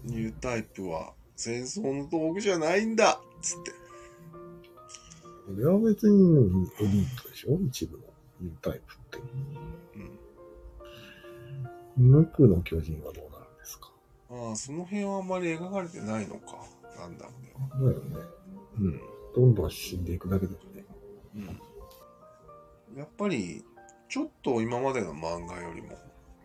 [0.05, 3.71] ニュータイプは戦争の道具じゃないんだっつって。
[5.51, 6.15] 俺は別に
[6.79, 7.59] エリートでしょ？
[7.67, 8.03] 一部の。
[8.41, 9.19] いうタイプって。
[11.97, 12.11] うん。
[12.11, 13.91] 無垢の巨人はどうなるんですか？
[14.29, 16.65] ああ、その辺はあんまり描かれてないのか。
[16.97, 17.31] なんだろ
[17.81, 17.91] うね。
[17.91, 18.15] だよね。
[18.79, 19.01] うん。
[19.35, 20.85] どんどん死んでいくだけだよね。
[21.35, 22.97] うん。
[22.97, 23.63] やっぱり、
[24.07, 25.97] ちょっと今までの漫画よりも、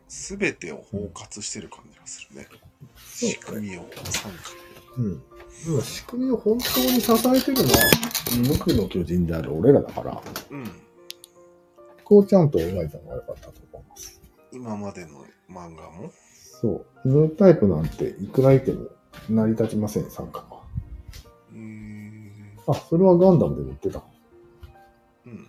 [0.08, 2.48] すべてを包括してる感じがするね。
[2.98, 4.38] 仕組みを参加。
[4.98, 5.22] うん。
[5.82, 7.78] 仕組みを本当に支えてるのは、
[8.48, 10.70] 無垢の巨人である俺らだから、うん。
[12.04, 14.20] こうちゃんと描いたのが良かったと思います。
[14.52, 16.12] 今までの漫画も？
[16.60, 17.08] そう。
[17.08, 18.88] ムータイプなんていくらいても
[19.30, 20.62] 成り立ちません、参加は。
[21.52, 22.30] うーん。
[22.66, 24.02] あ、それはガンダムでも言ってた。
[25.26, 25.48] うん。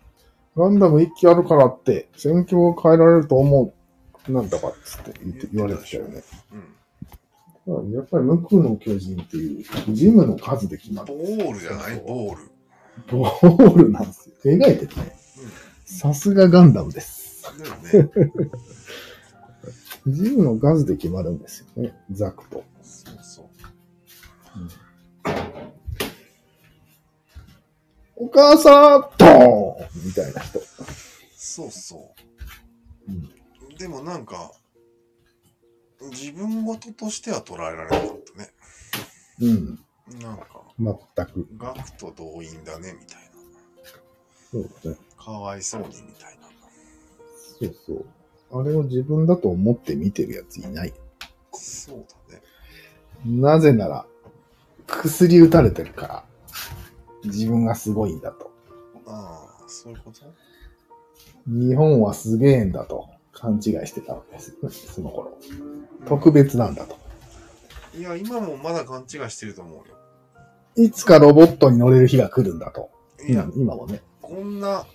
[0.56, 3.74] ガンダム一機あるからって、戦況を変えられると思
[4.28, 4.32] う。
[4.32, 6.24] なんだかっつって言って言われてたよね。
[6.54, 6.75] うん。
[7.68, 11.08] やっぱり無垢の巨人っていうジムの数で決まる。
[11.08, 12.00] ボールじゃない？
[12.00, 12.52] ボール。
[13.08, 14.36] ボールなんですよ。
[14.46, 15.18] 描いてるね。
[15.86, 17.52] さすがガンダムです。
[20.08, 21.96] ジムの数で決まるんですよね。
[22.12, 22.64] ザクと。
[22.84, 23.46] そうそう。
[28.16, 30.60] お母さんドーンみたいな人。
[31.36, 32.14] そうそ
[33.08, 33.12] う。
[33.12, 33.30] うん
[33.78, 34.54] でもなんか、
[36.12, 38.00] 自分事としては捉えられなかっ
[38.34, 38.50] たね。
[39.42, 39.80] うん。
[40.22, 40.46] なんか、
[40.80, 41.48] 全く。
[41.58, 43.32] ガクと同意だね、みたいな。
[44.52, 44.98] そうだね。
[45.18, 46.48] かわいそうに、みたいな。
[47.60, 48.06] そうそう。
[48.52, 50.94] あれを自分だと思って見てるやついない。
[51.54, 52.42] そうだね。
[53.26, 54.06] なぜなら、
[54.88, 56.26] 薬打たれてるから、
[57.24, 58.52] 自分がすごいんだと。
[59.08, 60.22] ああ、そういうこと？
[61.48, 64.56] 日本はすげえんだと勘違いしてたわけです
[64.96, 65.38] その頃。
[66.08, 66.98] 特別なんだと。
[67.96, 69.84] いや、今もまだ勘違いしてると思うよ。
[70.78, 72.90] いつかロボットに乗れる日が来るんだと。
[73.28, 74.02] いや今、今もね。
[74.22, 74.88] こんな、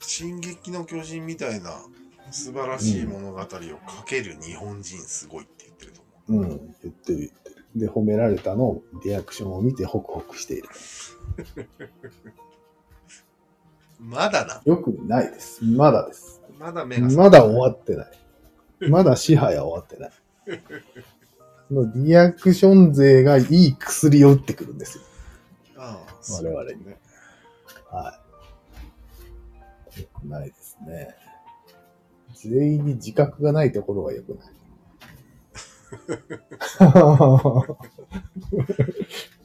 [0.00, 1.82] 進撃の巨人みたいな
[2.30, 3.58] 素晴らしい物語を書
[4.06, 6.60] ける日本人すごいって言ってると思うん、言っ
[6.92, 7.66] てる言ってる。
[7.76, 10.68] で、褒められたのをリアクションを見てホクホクしている。
[13.98, 14.02] う。
[14.02, 14.62] まだな。
[14.64, 15.64] よくないです。
[15.64, 16.39] まだです。
[16.60, 18.10] まだ目がまだ終わってない。
[18.90, 20.12] まだ支配は終わってない。
[21.70, 25.04] のリアクション勢がいい薬を打ってくるんですよ。
[25.78, 27.00] ああ、我々そうね。
[27.90, 28.20] は
[29.96, 30.00] い。
[30.02, 31.16] よくないですね。
[32.34, 34.50] 全員に自覚がないところがよくない。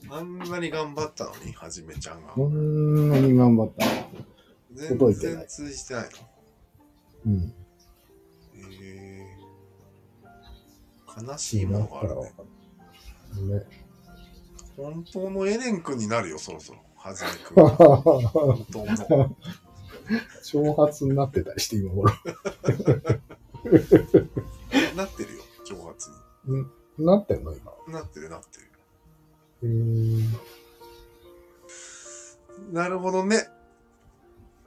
[0.09, 2.31] あんなに頑張ったのに、はじめちゃんが。
[2.35, 3.85] こんなに頑張った。
[4.73, 6.34] 全届いてない然通じてないの？
[7.25, 7.53] うん。
[8.53, 9.37] へえ
[11.21, 13.55] 悲しいものがあるね。
[13.55, 13.65] ね。
[14.77, 16.79] 本当のエレン君になるよ、そろそろ。
[16.95, 17.75] はじめ君は。
[18.27, 19.35] 本当の。
[20.43, 22.13] 挑発になってたりして、今頃。
[24.95, 26.09] なってるよ、挑発
[26.45, 27.05] に。
[27.05, 27.71] なってんの今？
[27.87, 28.71] なってる、なってる。
[29.63, 29.69] うー
[30.23, 30.33] ん。
[32.73, 33.47] なるほどね。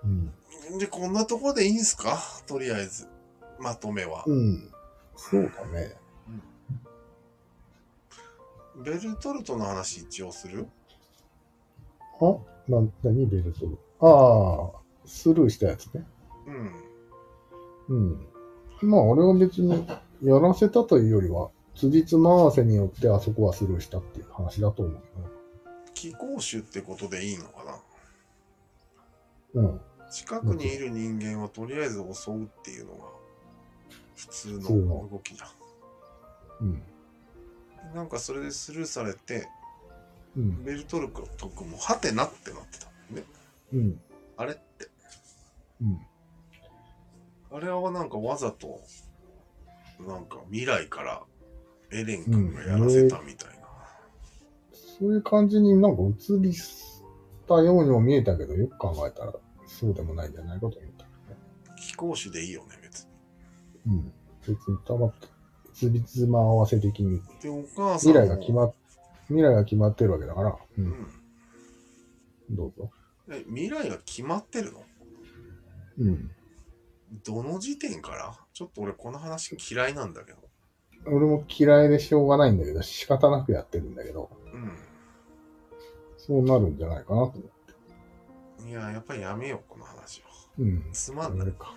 [0.05, 0.33] うん。
[0.77, 2.19] で、こんなとこでいいんすか？
[2.47, 3.09] とりあえず。
[3.59, 4.25] まとめは。
[4.27, 4.71] うん。
[5.17, 5.97] そうだね。
[8.85, 10.67] ベルトルトの話一応する？
[12.21, 12.37] あ？
[12.69, 16.07] な、なにベルトルああ、スルーしたやつね。
[17.89, 18.21] うん。
[18.83, 18.91] うん。
[18.91, 19.87] まあ、俺は別に
[20.23, 25.03] やらせたというよりは、辻褄合わせによってあそこはスルーしたっていう話だと思う
[25.95, 27.65] 気候種ってことでいいのか
[29.55, 29.63] な？
[29.63, 29.81] うん。
[30.11, 33.05] 近くにいる人間をとりあえず襲うっていうのが
[34.17, 35.47] 普通のの動きじゃ
[36.61, 36.69] うん。
[36.69, 36.83] ん。
[37.95, 39.49] なんかそれでスルーされて、
[40.37, 40.65] うん。
[40.65, 43.25] ベルトルト君もハテナってなってたね。
[43.73, 44.01] うん。
[44.37, 44.89] あれって。
[45.83, 46.01] うん。
[47.51, 48.81] あれはなんかわざと、
[50.01, 51.23] なんか未来から
[51.91, 53.69] エレン君がやらせたみたいな。
[54.99, 57.03] そういう感じになんか映りし
[57.47, 59.33] たようにも見えたけど、よく考えたら
[59.69, 61.09] そうでもないんじゃないかと思ったけ
[61.81, 63.11] 気候種でいいよね、別に。
[63.87, 64.13] どね。
[64.47, 64.55] うん。
[64.55, 65.29] 別にたまって、
[65.75, 68.15] 辻褄合わせ的にで、お母さん未も。
[68.15, 68.75] 来が決まっ、
[69.27, 70.59] 未来が決まってるわけだから、う。
[70.77, 71.07] うんん。
[72.51, 72.91] どうぞ。
[73.31, 74.83] え、未来が決まってるの
[75.99, 76.31] うん。
[77.25, 80.39] どの時点からちょっと俺この話嫌いなんだけど。
[81.07, 84.31] 俺も嫌いでしょうがないんだけど、仕方なくやってるんだけど、
[86.17, 87.58] そうなるんじゃないかなと思って。
[88.69, 88.73] うん。
[88.73, 90.29] いや、やっぱりやめよう、この話は。
[90.59, 90.85] うん。
[90.93, 91.39] つまんない。
[91.41, 91.75] やるか。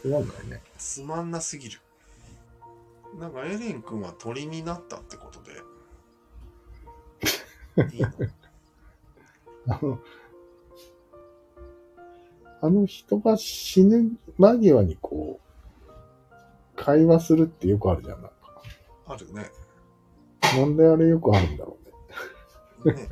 [0.00, 0.62] つまんないね。
[0.78, 1.80] つまんなすぎる。
[3.18, 5.52] なんかエレン君は鳥になったってことで。
[7.96, 8.08] いいの？
[9.68, 9.98] あの、
[12.60, 15.42] あの人が死ぬ間際にこう、
[16.76, 18.22] 会話するってよくあるじゃん。
[18.22, 18.36] なんか
[19.06, 19.50] あるね。
[20.56, 21.78] なんであれよくあるんだろ
[22.84, 22.94] うね。
[22.94, 23.08] ね。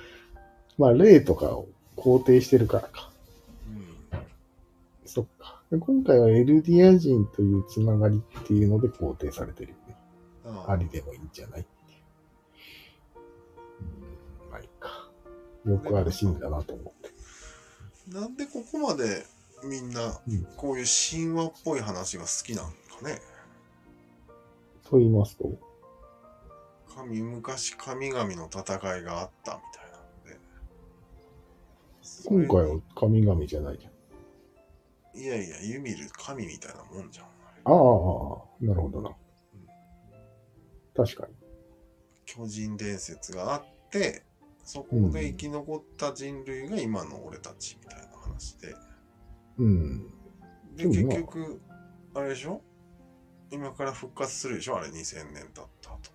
[0.78, 1.68] まあ、例とかを
[1.98, 3.10] 肯定してるからか。
[4.12, 4.18] うん。
[5.06, 5.60] そっか。
[5.70, 9.96] で今回はエルディア人というつながりっていうので肯定されてるよね。
[10.46, 13.20] あありでもいいんじゃないっていう。
[14.44, 15.10] うん、まあいいか。
[15.66, 17.10] よくあるシーンだなと思って。
[18.08, 19.26] なんでここまで
[19.64, 22.72] みんなうんこういう神話っぽい話が好きなんか
[23.02, 23.20] ね。
[24.84, 25.52] と言いますと、
[26.94, 29.87] 神昔神々の戦いがあったみたい
[32.26, 33.92] 今回は神々じゃないじゃん。
[35.20, 37.26] いやいや、ユミル神みたいなもんじゃん。
[37.26, 37.28] あ
[37.70, 37.72] あ、
[38.60, 39.10] なるほどな。
[40.94, 41.34] 確かに。
[42.24, 44.22] 巨人伝説があって、
[44.64, 48.74] そこで生き残った人類が今の俺たちみたいな話で。
[49.58, 50.06] うん。
[50.76, 51.60] で、結局、
[52.14, 52.60] あれでしょ？
[53.50, 54.76] 今から復活するでしょ？
[54.76, 56.10] あれ2000年経った後。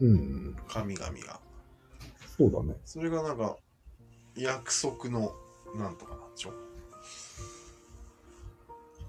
[0.00, 0.56] うん。
[0.68, 1.40] 神々が。
[2.36, 2.74] そうだね。
[2.84, 3.56] それがなんか、
[4.36, 5.32] 約束の、
[5.74, 6.52] なんとかなんでしょ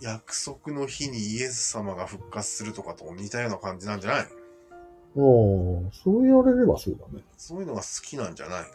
[0.02, 4.22] 約束の日にイエス様が復活するとかと似たような感じなんじゃない？
[4.22, 4.30] ああ、
[5.16, 7.24] そう言われればそうだね。
[7.38, 8.66] そういうのが好きなんじゃない？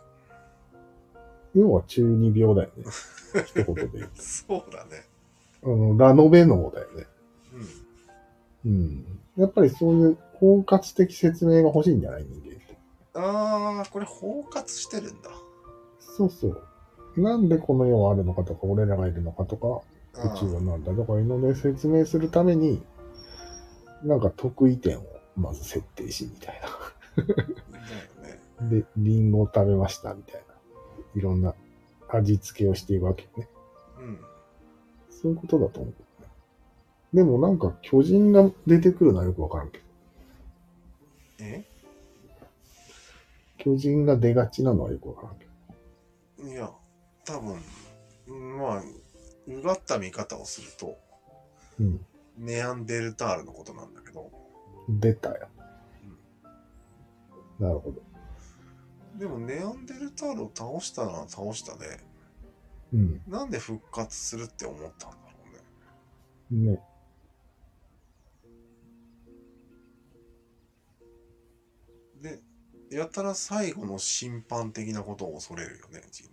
[1.54, 2.84] 要は中二病だよね。
[3.46, 5.04] 一言で言うそうだね。
[5.62, 5.72] と。
[5.72, 7.06] あの、ラノベ脳だよね。
[8.64, 8.72] うん。
[8.72, 9.20] うん。
[9.36, 12.24] やっぱりそういう包括的説明が欲しいんじゃない？
[12.24, 12.78] 人間って。
[13.14, 15.30] あー、これ包括してるんだ。
[16.16, 16.62] そうそう。
[17.16, 19.80] なんでこの世はあるのかとか、俺らがいるのかとか、
[20.14, 22.82] あ宇宙はーなんだとかいうので説明するために、
[24.02, 25.06] なんか得意点を
[25.36, 26.60] まず設定し、みたい。
[28.60, 28.68] な。
[28.68, 30.40] で、リンゴを食べました、みたいな。
[31.14, 31.54] いろんな
[32.08, 33.48] 味付けをしていくわけよね。
[33.98, 34.18] うん。
[35.10, 35.94] そういうことだと思う。
[37.14, 39.84] でもなんか巨人が出てくるのはよくわからんけど。
[41.40, 41.64] え？
[43.58, 45.51] 巨人が出がちなのはよくわからんけど。
[46.42, 46.70] いや、
[47.24, 47.60] 多分、
[48.58, 48.82] まあ、
[49.46, 50.98] うがった見方をすると、
[51.78, 52.06] うん。
[52.38, 54.30] ネアンデルタールのことなんだけど、
[54.88, 55.48] 出たよ。
[57.58, 58.02] なるほど。
[59.18, 62.00] でもネアンデルタールを倒したのは倒したで、
[62.92, 63.22] うん。
[63.28, 65.22] なんで復活するって思ったんだろ
[66.50, 66.72] うね。
[66.72, 66.82] ね。
[72.20, 76.31] で、やたら最後の審判的なことを恐れるよね、人。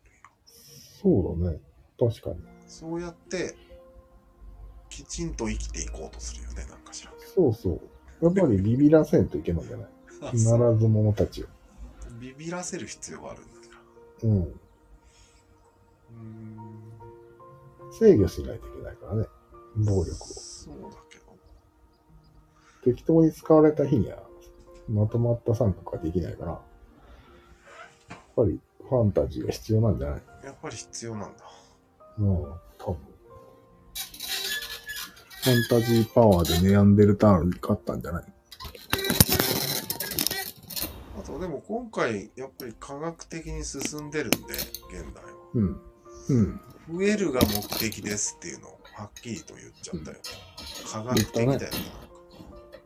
[1.02, 1.60] そうだね。
[2.00, 2.38] 確かに。
[2.68, 3.56] そうやって、
[4.90, 7.72] きちんと生きていこうとするよね、なんかしらそうそ
[8.22, 8.26] う。
[8.26, 9.90] やっぱりビビらせんといけないんじゃない
[10.22, 10.58] ど。
[10.58, 11.48] ならず者たちを。
[12.20, 13.76] ビビらせる必要があるんだか
[14.24, 14.30] ら。
[14.30, 14.38] うん。
[14.44, 17.94] うーん。
[17.94, 19.26] 制御しないといけないからね。
[19.78, 20.16] 暴力を。
[20.16, 21.24] そうだけど。
[22.84, 24.28] 適当に使われた日には、
[24.90, 30.22] まとまった参画ができないから、やっぱりファンタジーが必要なんじゃない？
[30.62, 31.44] ぱり必要なんだ。
[32.18, 32.26] うん、
[32.78, 32.98] 多分。
[35.42, 38.24] ファンタジーパワーでネアンデルタールに勝ったんじゃない？
[41.18, 44.38] あとでも今回、やっぱり科学的に進んでるんで、
[44.92, 45.32] 現代は。
[45.54, 45.82] うん。
[46.30, 46.62] うん。
[46.92, 50.18] 増えるが目的ですっていうのをはっきりと言っちゃったよ。
[50.92, 51.60] 科学的だよね。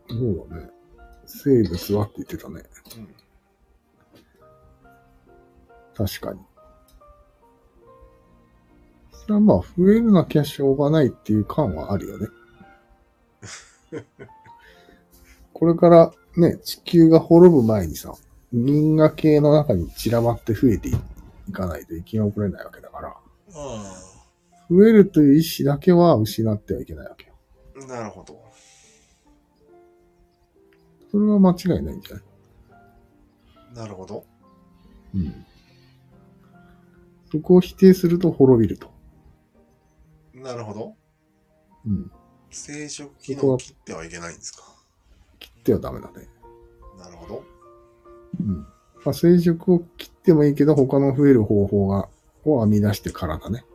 [0.10, 0.70] そうだね。
[1.26, 2.64] 生物はって言ってたね。
[2.98, 3.16] うん
[5.96, 6.40] 確かに。
[9.24, 12.28] それはまあ、増えるなきゃしょうがないっていう感はあるよね。
[15.54, 18.14] これからね、地球が滅ぶ前にさ、
[18.52, 23.16] 銀河系の中に散らばって増えていかないと生き残れないわけだから、
[24.70, 27.88] 増えるという意志だけは失ってはいけないわけよ。
[27.88, 28.42] なるほど。
[31.12, 32.24] それは間違いないんじゃない？
[33.76, 34.26] なるほど。
[35.16, 35.46] うん。
[37.32, 38.92] そこを否定すると滅びると。
[40.44, 40.96] なるほど。
[41.88, 42.12] うん。
[42.52, 44.64] 生殖機能を切ってはいけないんですか？
[45.40, 46.28] 切ってはダメだね。
[47.00, 47.44] なるほど。
[48.40, 48.58] うん。
[48.58, 52.10] まあ、生殖を切ってもいいけど、他の増える方法が、
[52.46, 53.66] を編み出してからだね。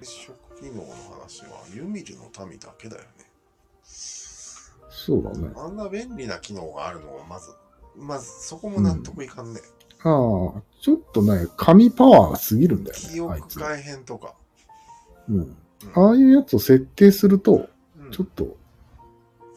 [0.00, 3.08] 生殖機能の話はユミルの民だけだよね。
[3.82, 5.50] そうだね。
[5.56, 7.50] あんな便利な機能があるのはまず、
[7.96, 9.60] まずそこも納得いかんね。
[10.02, 13.56] ああ、ちょっとね、神パワーが過ぎるんだよ記ね、あいつ。
[13.56, 14.34] 憶改変とか。
[15.28, 15.56] うん。
[15.94, 17.68] うんああいうやつを設定すると、
[18.00, 18.56] うんちょっと、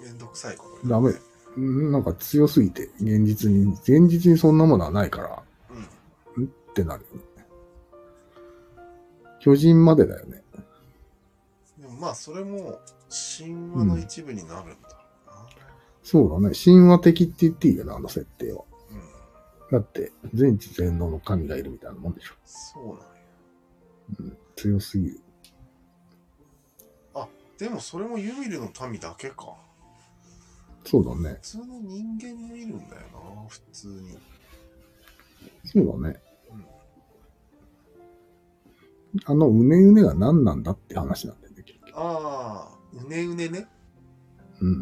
[0.03, 1.19] めんどくさいことになるね
[1.57, 5.43] うんなんか強すぎて、現実に、現実にそんなものはないから、
[6.35, 6.43] うん。
[6.43, 7.45] んってなるよね。
[9.39, 10.43] 巨人までだよね。
[11.99, 12.79] まあそれも
[13.37, 14.97] 神話の一部になるんだろ
[15.27, 15.33] うな。
[16.03, 16.55] そうだね。
[16.55, 18.63] 神話的って言っていいよな、あの設定は。
[19.71, 19.79] うん。
[19.79, 22.33] だって、全知全能の神がいるみたいなもんでしょ。
[22.45, 23.01] そうなんや。
[24.19, 25.19] うん、強すぎる。
[27.61, 29.55] でもそれもユミルの民だけか。
[30.83, 31.37] そうだね。
[31.43, 34.17] 普通の人間もいるんだよな、普通に。
[35.65, 36.55] そうだねう
[39.15, 39.21] ん。
[39.25, 41.91] あの、うねうねが何なんだって話なんだよね、結局。
[41.93, 43.67] ああ、うねうねね。
[44.59, 44.81] うん。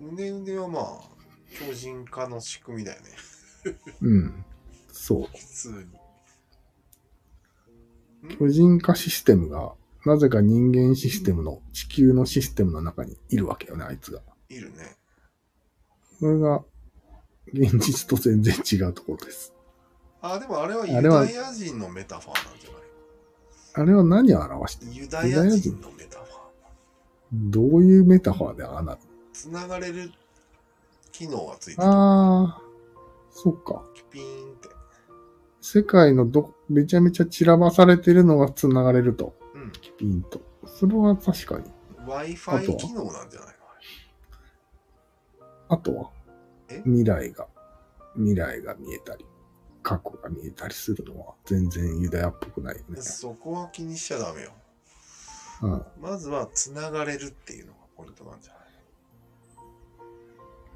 [0.00, 0.84] うねうねはまあ、
[1.64, 3.08] 強靭化の仕組みだよね。
[4.00, 4.44] うん。
[4.90, 5.26] そう。
[5.30, 5.88] 普通
[8.24, 8.36] に。
[8.36, 9.76] 巨人化システムが、
[10.06, 14.20] なぜか人間システムの、地球のシステムの中にいるわけよね、あいつが。
[14.48, 14.96] いるね。
[16.18, 16.62] それが、
[17.52, 19.52] 現実と全然違うところです。
[20.22, 22.82] あ、でもあれはユダヤ人のメタファーなんじゃない？
[23.74, 24.92] あれは何を表してる？
[24.94, 26.40] ユダヤ人のメタファー。
[27.32, 29.00] どういうメタファーでああなる？
[29.32, 30.10] つながれる
[31.12, 31.88] 機能がついてる。
[31.88, 32.62] ああ、
[33.30, 33.82] そっか。
[34.10, 34.68] ピーンって。
[35.60, 39.34] 世界のど、めちゃめちゃ散らばされてるのが繋がれると。
[40.00, 40.08] うん。
[40.10, 40.40] ピンと。
[40.66, 41.64] それは確かに。
[42.06, 42.60] Wi-Fi は？
[42.76, 43.54] 機能なんじゃないの？
[45.68, 46.10] あとは？
[46.68, 47.48] え、未来が、
[48.14, 49.24] 未来が見えたり、
[49.82, 53.00] 過去が見えたりするのは全然ユダヤっぽくないよね。
[53.00, 54.52] そこは気にしちゃダメよ。
[55.62, 55.84] うん。
[56.00, 58.62] まずはつながれるっていうのがポイントなんじゃない？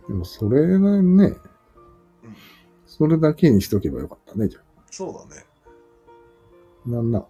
[0.09, 1.37] でもそれがね、うん
[2.87, 4.61] それだけにしとけばよかったね、じゃ
[4.91, 5.45] そうだね。
[6.87, 6.91] あ。
[6.91, 7.25] なんな、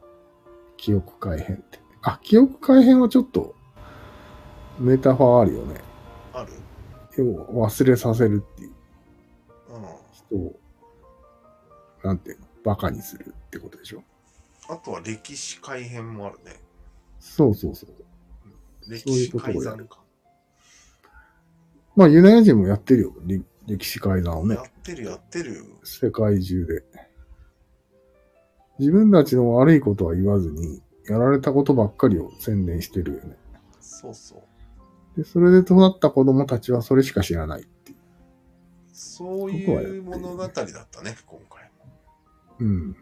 [0.76, 1.79] 記憶改変って。
[2.02, 3.54] あ、記憶改変はちょっと、
[4.78, 5.80] メタファーあるよね。
[6.32, 6.52] ある？
[7.18, 8.74] 要は忘れさせるっていうう
[10.12, 10.58] 人を、
[12.02, 13.98] なんていうの、バカにするってことでしょ？
[14.00, 14.04] ん。
[14.68, 16.60] あとは歴史改変もあるね。
[17.18, 17.90] そうそうそう。
[18.88, 19.98] 歴史改ざんか。
[21.96, 23.12] まあ、ユダヤ人もやってるよ。
[23.26, 24.62] り歴史改ざんをねや。
[24.62, 25.64] ってるやってる。
[25.84, 26.82] 世界中で。
[28.78, 30.80] 自分たちの悪いことは言わずに、
[31.10, 33.36] やられたことばっかりを宣伝してるよね。
[33.80, 35.18] そうそう。
[35.18, 37.94] で、それで育った子供たちはそれしか知らないってい
[38.92, 40.62] そういう物語だった
[41.02, 41.84] ね、今回も。
[42.60, 42.64] う。
[42.64, 42.96] うん。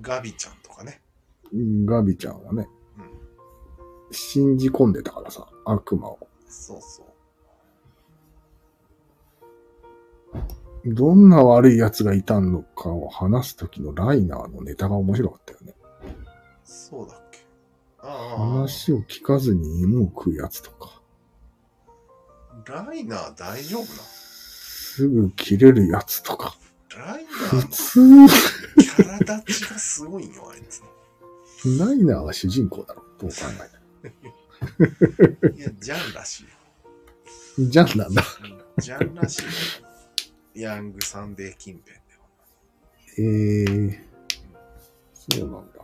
[0.00, 1.00] ガビちゃんとかね。
[1.84, 2.68] ガビちゃんはね、
[2.98, 3.02] う
[4.10, 4.12] ん。
[4.12, 6.18] 信じ込んでたからさ、悪魔を。
[6.48, 7.06] そうそう。
[10.84, 15.74] どんな悪い奴がいたのかを話すときのライナーのネタが面白かったよね。
[16.72, 17.40] そうだっけ？
[17.98, 18.38] ああ。
[18.62, 21.02] 話を聞かずに芋を食うやつとか、
[22.64, 26.54] ライナー大丈夫なすぐ切れるやつとか、
[26.92, 27.62] のライナ普ー
[28.20, 28.34] の通、
[28.78, 31.86] キャラ立ちがすごいんよ、あいつの。
[31.86, 33.36] ライナーが主人公だろ、どう考
[34.04, 34.08] え
[35.56, 36.50] いや、ジャンらしいよ。
[37.56, 37.68] ても。
[37.70, 38.24] じゃんなんだ。
[38.42, 39.48] うんジャンらしいよ。
[40.54, 42.24] ヤングサンデー近辺では。
[43.18, 43.98] えー、
[45.38, 45.79] そうなんだ。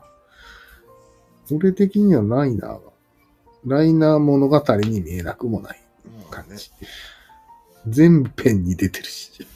[1.50, 2.80] 俺的にはライナーが、
[3.64, 5.80] ライナー物語に見えなくもない
[6.30, 6.70] 感じ。
[7.88, 9.46] 全編に出てるし。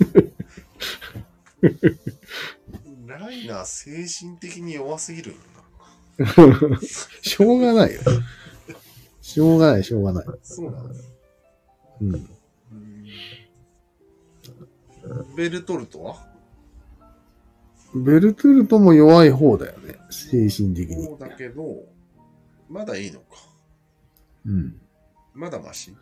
[3.07, 5.37] ライナー精神的に弱すぎるよ
[7.23, 8.01] しょうがないよ。
[9.21, 10.27] しょうがない、しょうがない。
[10.27, 10.35] な。
[10.43, 10.91] そうなん。
[12.03, 12.31] うん
[15.35, 16.30] ベルトルトは？
[17.95, 19.97] ベルトゥルトも弱い方だよね。
[20.11, 21.19] 精神的にそう。
[21.19, 21.85] だけど、
[22.69, 23.27] まだいいのか。
[24.47, 24.81] うん。
[25.35, 25.95] まだマシ？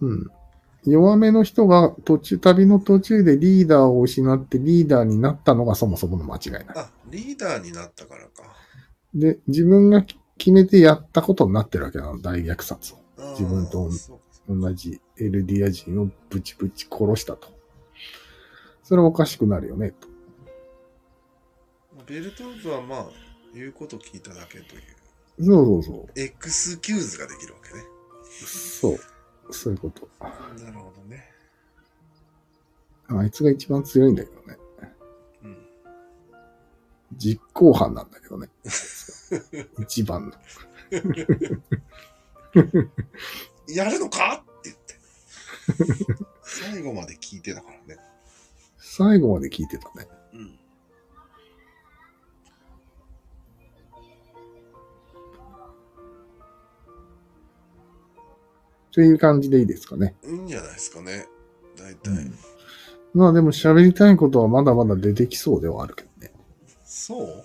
[0.00, 0.30] うん。
[0.84, 6.66] 弱めの人が途中、旅の途中でリーダーを失ってリーダーになったのがそもそもの間違いない。
[6.74, 8.30] あ、リーダーになったからか。
[9.14, 12.98] で、自分が決めてやったことになってるわけなの、大虐殺を。
[13.38, 13.88] 自分と
[14.48, 17.48] 同じエルディア人をブチブチ殺したと。
[18.82, 20.08] それはおかしくなるよね、と。
[22.06, 23.06] ベルトルトはまあ、
[23.54, 24.82] 言うこと聞いただけという、
[25.44, 26.20] そうそうそう。
[26.20, 27.84] エクスキューズができるわけね。
[28.46, 28.98] そう。
[29.52, 30.08] そういうこと。
[30.20, 31.30] なるほどね。
[33.08, 34.58] あいつが一番強いんだけどね。
[35.42, 35.58] うん。
[37.16, 38.48] 実行犯なんだけどね。
[39.80, 40.32] 一番の。
[43.68, 44.44] やるのか？
[44.58, 46.24] って言って。
[46.42, 48.00] 最後まで聞いてたからね。
[48.78, 50.06] 最後まで聞いてたね。
[50.34, 50.58] うん。
[58.92, 60.14] という感じでいいですかね。
[60.24, 61.26] いいんじゃないですかね。
[61.76, 62.10] 大体。
[62.10, 62.34] うん
[63.14, 66.32] まあでも喋りたいことはまだまだ出てきそうではあるけどね。
[66.82, 67.44] そう？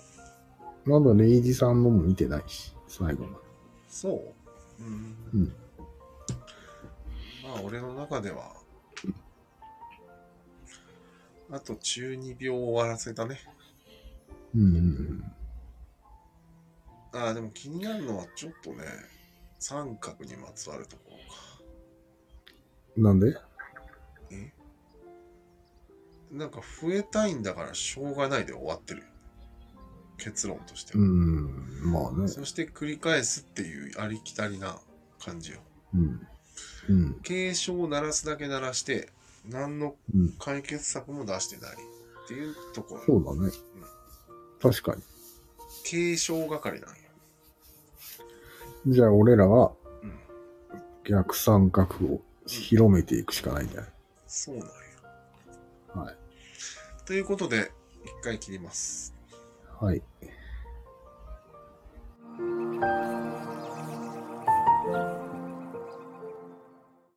[0.86, 3.44] まだレイジさんのも見てないし、最後まで。
[3.86, 4.82] そう？
[4.82, 5.14] うん。
[5.34, 5.52] うん
[7.44, 8.54] まあ、俺の中では、
[11.50, 13.38] あと中二病を終わらせたね。
[14.54, 15.24] うんうんうん。
[17.12, 18.84] ああ、でも気になるのはちょっとね、
[19.58, 21.07] 三角にまつわるとこ。
[22.98, 23.36] なんで？
[24.30, 24.52] え？
[26.32, 29.06] なんか増えたいんだからしょうがないで終わってるよ。
[30.18, 31.06] 結論としてうは。
[31.06, 32.26] ん、まあね。
[32.28, 34.78] そして繰り返すっていうありきたりな
[35.24, 35.58] 感じよ。
[35.94, 36.26] うん。
[36.88, 37.20] うん。
[37.22, 39.10] 警鐘を鳴らすだけ鳴らして、
[39.48, 40.32] 何のうん。
[40.38, 43.02] 解決策も出してないっていうところ。
[43.06, 43.52] そうだね。
[44.60, 44.96] 確か
[45.84, 46.96] 警鐘係なんよ。
[48.86, 48.94] に。
[48.94, 49.72] じゃあ俺らは
[50.02, 50.18] うん。
[51.04, 53.90] 逆三角を広めていくしかないんじゃない、
[54.26, 54.72] そうなんや。
[55.94, 56.16] はい。
[57.04, 57.70] ということで、
[58.04, 59.14] 一回切ります。
[59.80, 60.02] はい。